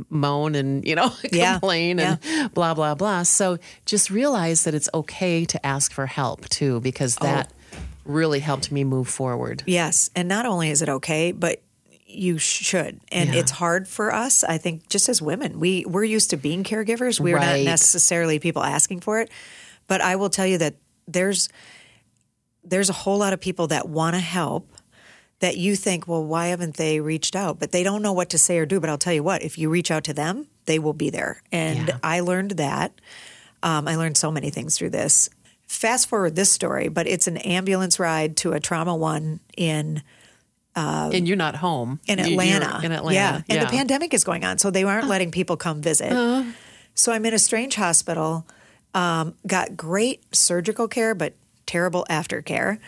[0.08, 2.18] moan and you know Yeah, complain and
[2.54, 3.22] blah blah blah.
[3.24, 7.24] So just realize that it's okay to ask for help too, because Oh.
[7.24, 7.52] that
[8.04, 9.62] really helped me move forward.
[9.66, 11.62] Yes, and not only is it okay, but
[12.06, 12.98] you should.
[13.12, 13.40] And Yeah.
[13.40, 15.60] it's hard for us, I think, just as women.
[15.60, 17.20] We we're used to being caregivers.
[17.20, 17.60] We're Right.
[17.64, 19.30] not necessarily people asking for it.
[19.86, 20.74] But I will tell you that
[21.06, 21.48] there's
[22.64, 24.68] there's a whole lot of people that want to help
[25.40, 27.58] that you think, well, why haven't they reached out?
[27.58, 28.78] But they don't know what to say or do.
[28.80, 31.42] But I'll tell you what, if you reach out to them, they will be there.
[31.50, 31.98] And Yeah.
[32.02, 32.92] I learned that.
[33.62, 35.28] Um, I learned so many things through this.
[35.66, 40.02] Fast forward this story, but it's an ambulance ride to a trauma one in
[40.76, 42.80] Uh, and you're not home in You- you're Atlanta.
[42.86, 43.54] In Atlanta, Yeah.
[43.56, 46.12] And the pandemic is going on, so they aren't letting people come visit.
[46.12, 46.44] Uh-huh.
[46.94, 48.46] So I'm in a strange hospital,
[48.94, 51.34] um, got great surgical care, but
[51.66, 52.78] terrible aftercare.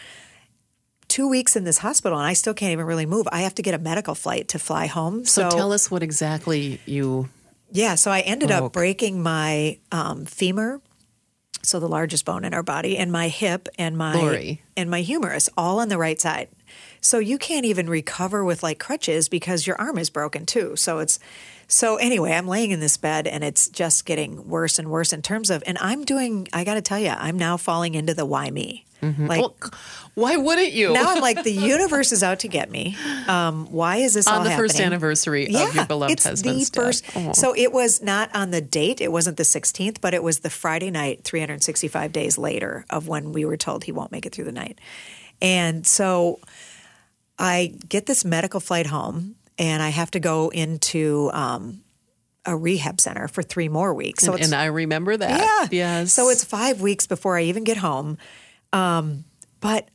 [1.12, 3.28] Two weeks in this hospital, and I still can't even really move.
[3.30, 5.26] I have to get a medical flight to fly home.
[5.26, 7.28] So, tell us what exactly you.
[7.70, 8.62] Yeah, so I ended broke.
[8.62, 10.80] up breaking my um, femur,
[11.62, 14.62] so the largest bone in our body, and my hip and my Lori.
[14.74, 16.48] and my humerus, all on the right side.
[17.02, 20.76] So you can't even recover with like crutches because your arm is broken too.
[20.76, 21.18] So it's
[21.68, 25.20] so anyway, I'm laying in this bed and it's just getting worse and worse in
[25.20, 28.24] terms of and I'm doing I got to tell you, I'm now falling into the
[28.24, 28.86] why me.
[29.03, 29.57] Like Well,
[30.14, 30.92] why wouldn't you?
[30.92, 32.96] now I'm like the universe is out to get me.
[33.26, 36.80] Um, why is this on the first anniversary yeah, of your beloved it's husband's the
[36.80, 37.05] first.
[37.05, 37.16] death.
[37.16, 37.32] Oh.
[37.32, 39.00] So it was not on the date.
[39.00, 43.32] It wasn't the 16th, but it was the Friday night, 365 days later of when
[43.32, 44.78] we were told he won't make it through the night.
[45.40, 46.38] And so
[47.38, 51.82] I get this medical flight home, and I have to go into um,
[52.46, 54.24] a rehab center for three more weeks.
[54.24, 55.40] So and, and I remember that.
[55.40, 55.68] yeah.
[55.70, 56.12] Yes.
[56.12, 58.18] So it's five weeks before I even get home.
[58.72, 59.24] Um,
[59.60, 59.88] but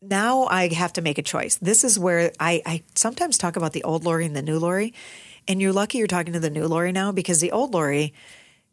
[0.00, 1.56] now I have to make a choice.
[1.56, 4.94] This is where I, I sometimes talk about the old Lori and the new Lori.
[5.48, 8.12] And you're lucky you're talking to the new Lori now because the old Lori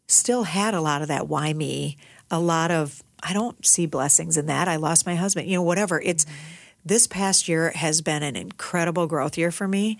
[0.06, 1.96] still had a lot of that why me,
[2.30, 4.68] a lot of I don't see blessings in that.
[4.68, 6.00] I lost my husband, you know, whatever.
[6.00, 6.26] It's
[6.84, 9.98] this past year has been an incredible growth year for me.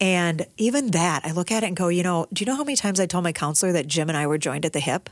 [0.00, 2.64] And even that, I look at it and go, you know, do you know how
[2.64, 5.08] many times I told my counselor that Jim and I were joined at the hip?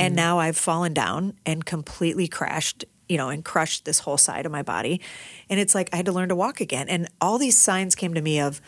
[0.00, 4.46] And now I've fallen down and completely crashed, you know, and crushed this whole side
[4.46, 5.00] of my body.
[5.48, 6.88] And it's like I had to learn to walk again.
[6.88, 8.60] And all these signs came to me of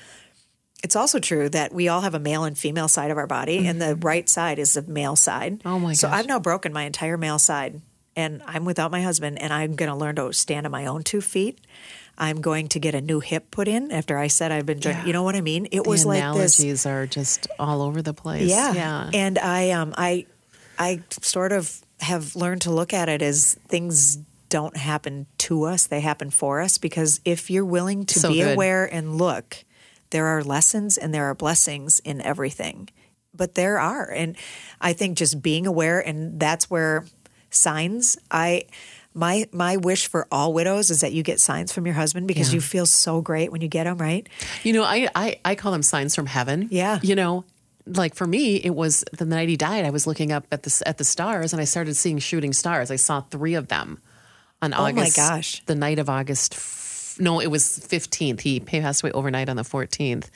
[0.84, 3.66] it's also true that we all have a male and female side of our body,
[3.66, 5.61] and the right side is the male side.
[5.64, 6.20] Oh, my So gosh.
[6.20, 7.80] I've now broken my entire male side,
[8.14, 11.03] and I'm without my husband, and I'm going to learn to stand on my own
[11.03, 11.61] two feet.
[12.16, 14.80] I'm going to get a new hip put in after I said I've been.
[15.05, 15.66] You know what I mean?
[15.72, 16.59] It the was like this.
[16.61, 18.49] analogies are just all over the place.
[18.49, 18.72] Yeah.
[18.72, 19.11] Yeah.
[19.14, 20.26] And I um I
[20.78, 24.18] I sort of have learned to look at it as things
[24.49, 28.40] don't happen to us, they happen for us because if you're willing to So be
[28.40, 28.55] good.
[28.55, 29.64] aware and look,
[30.11, 32.88] there are lessons and there are blessings in everything.
[33.34, 34.36] But there are and
[34.80, 37.05] I think just being aware and that's where
[37.51, 38.64] signs I
[39.14, 42.49] my my wish for all widows is that you get signs from your husband because
[42.51, 42.57] Yeah.
[42.57, 44.28] you feel so great when you get them, right?
[44.62, 46.68] You know, I, I, I call them signs from heaven.
[46.70, 46.99] Yeah.
[47.03, 47.44] You know,
[47.86, 49.84] like for me, it was the night he died.
[49.86, 52.90] I was looking up at the at the stars, and I started seeing shooting stars.
[52.90, 53.99] I saw three of them
[54.62, 55.16] on Oh my August.
[55.16, 55.62] gosh.
[55.66, 56.54] The night of August.
[56.54, 58.40] f- No, it was fifteenth.
[58.40, 60.30] He passed away overnight on the fourteenth.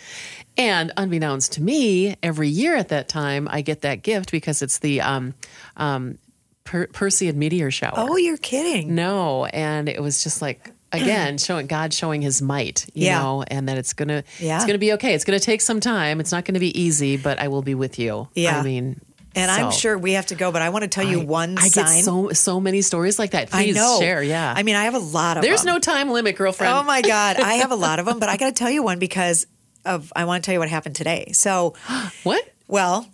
[0.56, 4.78] And unbeknownst to me, every year at that time, I get that gift because it's
[4.80, 5.34] the um,
[5.76, 6.18] um,
[6.64, 7.94] per- Perseid meteor shower.
[7.96, 8.94] Oh, you're kidding.
[8.94, 13.22] No, and it was just like again showing God showing His might, you Yeah.
[13.22, 14.56] know, and that it's gonna Yeah.
[14.56, 15.14] it's gonna be okay.
[15.14, 16.20] It's gonna take some time.
[16.20, 18.28] It's not gonna be easy, but I will be with you.
[18.34, 18.58] Yeah.
[18.58, 19.00] I mean,
[19.34, 21.56] And I'm sure we have to go, but I want to tell you I- one
[21.58, 21.84] I sign.
[21.96, 23.48] get so so many stories like that.
[23.52, 23.98] I know.
[24.00, 24.22] share.
[24.22, 25.74] Yeah, I mean, I have a lot of there's them.
[25.74, 26.72] no time limit, girlfriend.
[26.72, 27.38] Oh my God.
[27.40, 29.46] I have a lot of them, but I got to tell you one because
[29.84, 31.30] of, I want to tell you what happened today.
[31.32, 31.74] So,
[32.22, 32.46] what?
[32.68, 33.08] well,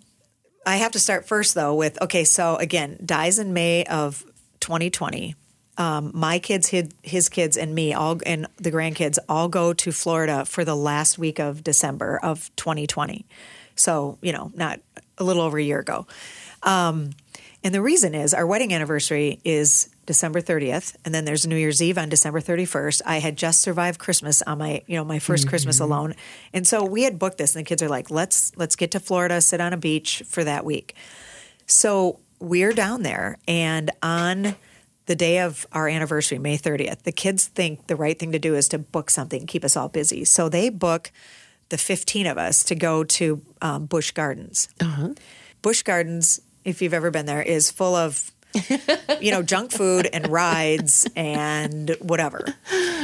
[0.65, 4.23] I have to start first though with, okay, so again, dies in May of
[4.59, 5.35] 2020.
[5.77, 9.91] Um, my kids, his, his kids, and me, all and the grandkids all go to
[9.93, 13.25] Florida for the last week of December of 2020.
[13.75, 14.81] So you know, not
[15.19, 16.07] a little over a year ago.
[16.63, 17.11] Um,
[17.63, 21.81] and the reason is our wedding anniversary is December 30th, and then there's New Year's
[21.81, 23.01] Eve on December 31st.
[23.05, 26.15] I had just survived Christmas on my, you know, my 1st Christmas alone,
[26.53, 27.55] and so we had booked this.
[27.55, 30.43] And the kids are like, "Let's let's get to Florida, sit on a beach for
[30.43, 30.95] that week."
[31.67, 34.55] So we're down there, and on
[35.05, 38.55] the day of our anniversary, May 30th, the kids think the right thing to do
[38.55, 40.23] is to book something, keep us all busy.
[40.23, 41.11] So they book
[41.69, 44.69] the 15 of us to go to um, Busch Gardens.
[45.61, 48.31] Busch Gardens, if you've ever been there, is full of
[49.21, 52.43] you know junk food and rides and whatever.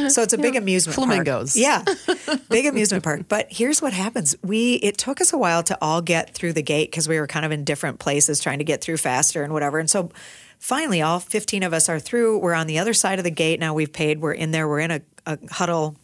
[0.10, 1.56] So it's a big amusement Flamingos.
[1.56, 1.98] park.
[2.18, 3.26] Yeah, big amusement park.
[3.30, 6.64] But here's what happens: we it took us a while to all get through the
[6.64, 9.54] gate because we were kind of in different places trying to get through faster and
[9.54, 9.78] whatever.
[9.78, 10.10] And so
[10.58, 12.40] finally, all 15 of us are through.
[12.40, 13.74] We're on the other side of the gate now.
[13.74, 14.22] We've paid.
[14.22, 14.68] We're in there.
[14.68, 15.96] We're in a, a huddle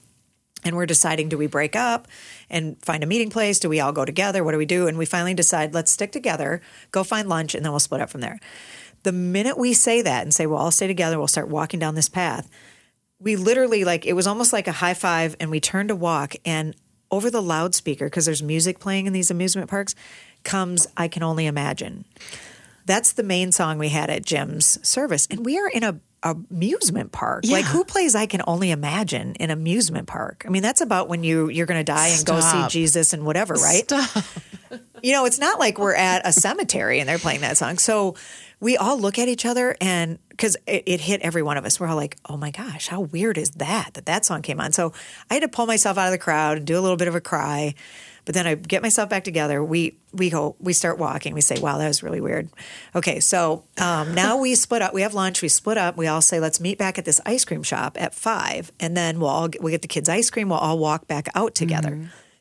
[0.64, 2.07] and we're deciding do we break up
[2.51, 3.59] and find a meeting place?
[3.59, 4.43] Do we all go together?
[4.43, 4.87] What do we do?
[4.87, 8.09] And we finally decide let's stick together go find lunch and then we'll split up
[8.09, 8.39] from there.
[9.03, 11.95] The minute we say that and say we'll all stay together we'll start walking down
[11.95, 12.47] this path
[13.21, 16.35] we literally like it was almost like a high five and we turned to walk
[16.43, 16.75] and
[17.11, 19.95] over the loudspeaker because there's music playing in these amusement parks
[20.43, 22.03] comes i can only imagine.
[22.85, 25.27] That's the main song we had at Jim's service.
[25.29, 27.45] And we are in a amusement park.
[27.47, 30.43] Like who plays I can only imagine in amusement park?
[30.45, 33.26] I mean, that's about when you you're going to die and go see Jesus and
[33.26, 33.84] whatever, right?
[33.84, 34.24] Stop.
[35.03, 37.80] You know, it's not like we're at a cemetery and they're playing that song.
[37.80, 38.15] So
[38.59, 41.80] we all look at each other and because it, it hit every one of us.
[41.80, 44.72] We're all like, oh my gosh, how weird is that that that song came on?
[44.72, 44.93] So
[45.30, 47.15] I had to pull myself out of the crowd and do a little bit of
[47.15, 47.74] a cry.
[48.26, 49.63] But then I get myself back together.
[49.63, 51.34] We we go we start walking.
[51.34, 52.49] We say, "Wow, that was really weird."
[52.95, 54.93] Okay, so um, now we split up.
[54.93, 55.41] We have lunch.
[55.41, 55.97] We split up.
[55.97, 59.19] We all say, "Let's meet back at this ice cream shop at five, and then
[59.19, 60.49] we'll all we get the kids ice cream.
[60.49, 61.89] We'll all walk back out together."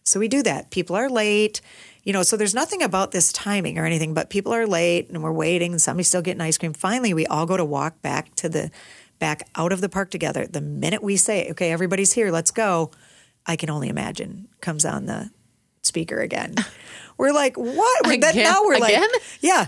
[0.02, 0.70] So we do that.
[0.70, 1.60] People are late,
[2.04, 2.22] you know.
[2.22, 5.72] So there's nothing about this timing or anything, but people are late, and we're waiting.
[5.72, 6.72] And somebody's still getting ice cream.
[6.72, 8.70] Finally, we all go to walk back to the
[9.18, 10.46] back out of the park together.
[10.46, 12.90] The minute we say, "Okay, everybody's here, let's go,"
[13.46, 15.30] I can only imagine comes on the
[15.82, 16.54] speaker again.
[17.18, 18.06] We're like, what?
[18.06, 18.34] We're, Again?
[18.36, 19.02] now we're Again?
[19.02, 19.66] like, yeah.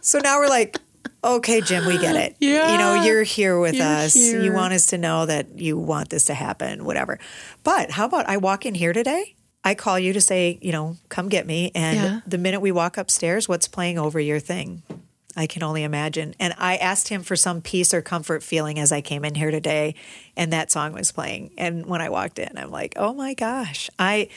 [0.00, 0.78] So now we're like,
[1.24, 2.36] okay, Jim, we get it.
[2.38, 2.70] Yeah.
[2.70, 4.14] You know, you're here with You're us.
[4.14, 4.40] here.
[4.40, 7.18] You want us to know that you want this to happen, whatever.
[7.64, 9.34] But how about I walk in here today?
[9.64, 11.72] I call you to say, you know, come get me.
[11.74, 12.20] And Yeah.
[12.24, 14.82] the minute we walk upstairs, what's playing over your thing?
[15.36, 16.34] I can only imagine.
[16.38, 19.50] And I asked him for some peace or comfort feeling as I came in here
[19.50, 19.94] today,
[20.36, 21.50] and that song was playing.
[21.58, 23.90] And when I walked in, I'm like, oh my gosh.
[23.98, 24.28] I,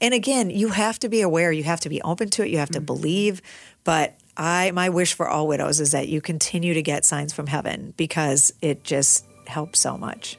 [0.00, 2.58] and again, you have to be aware, you have to be open to it, you
[2.58, 2.86] have to mm-hmm.
[2.86, 3.42] believe.
[3.84, 7.46] But I, my wish for all widows is that you continue to get signs from
[7.46, 10.38] heaven because it just helps so much.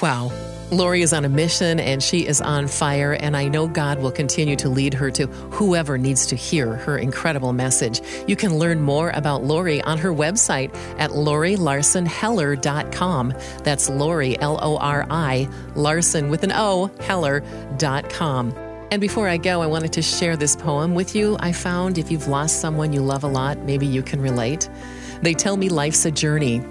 [0.00, 0.30] Wow.
[0.70, 4.12] Lori is on a mission and she is on fire, and I know God will
[4.12, 8.00] continue to lead her to whoever needs to hear her incredible message.
[8.28, 13.34] You can learn more about Lori on her website at lorilarsonheller.com.
[13.64, 18.54] That's Lori, L O R I, Larson with an O, Heller.com.
[18.92, 21.36] And before I go, I wanted to share this poem with you.
[21.40, 24.70] I found if you've lost someone you love a lot, maybe you can relate.
[25.22, 26.64] They tell me life's a journey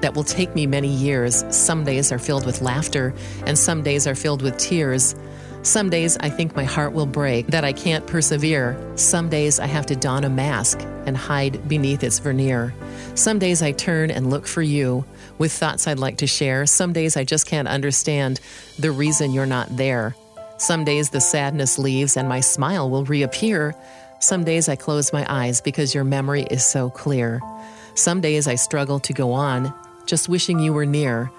[0.00, 1.44] that will take me many years.
[1.50, 3.14] Some days are filled with laughter,
[3.46, 5.14] and some days are filled with tears.
[5.62, 8.78] Some days I think my heart will break, that I can't persevere.
[8.94, 12.72] Some days I have to don a mask and hide beneath its veneer.
[13.16, 15.04] Some days I turn and look for you
[15.38, 16.66] with thoughts I'd like to share.
[16.66, 18.40] Some days I just can't understand
[18.78, 20.14] the reason you're not there.
[20.58, 23.74] Some days the sadness leaves and my smile will reappear.
[24.20, 27.40] Some days I close my eyes because your memory is so clear.
[27.94, 29.74] Some days I struggle to go on,
[30.06, 31.30] just wishing you were near.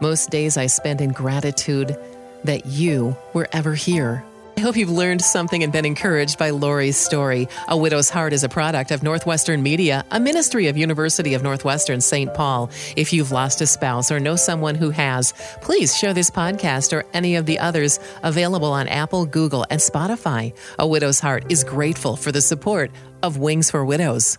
[0.00, 1.96] Most days I spend in gratitude
[2.44, 4.24] that you were ever here.
[4.56, 7.48] I hope you've learned something and been encouraged by Lori's story.
[7.68, 12.00] A Widow's Heart is a product of Northwestern Media, a ministry of University of Northwestern
[12.00, 12.32] St.
[12.34, 12.70] Paul.
[12.94, 17.04] If you've lost a spouse or know someone who has, please share this podcast or
[17.14, 20.54] any of the others available on Apple, Google, and Spotify.
[20.78, 22.90] A Widow's Heart is grateful for the support
[23.22, 24.38] of Wings for Widows.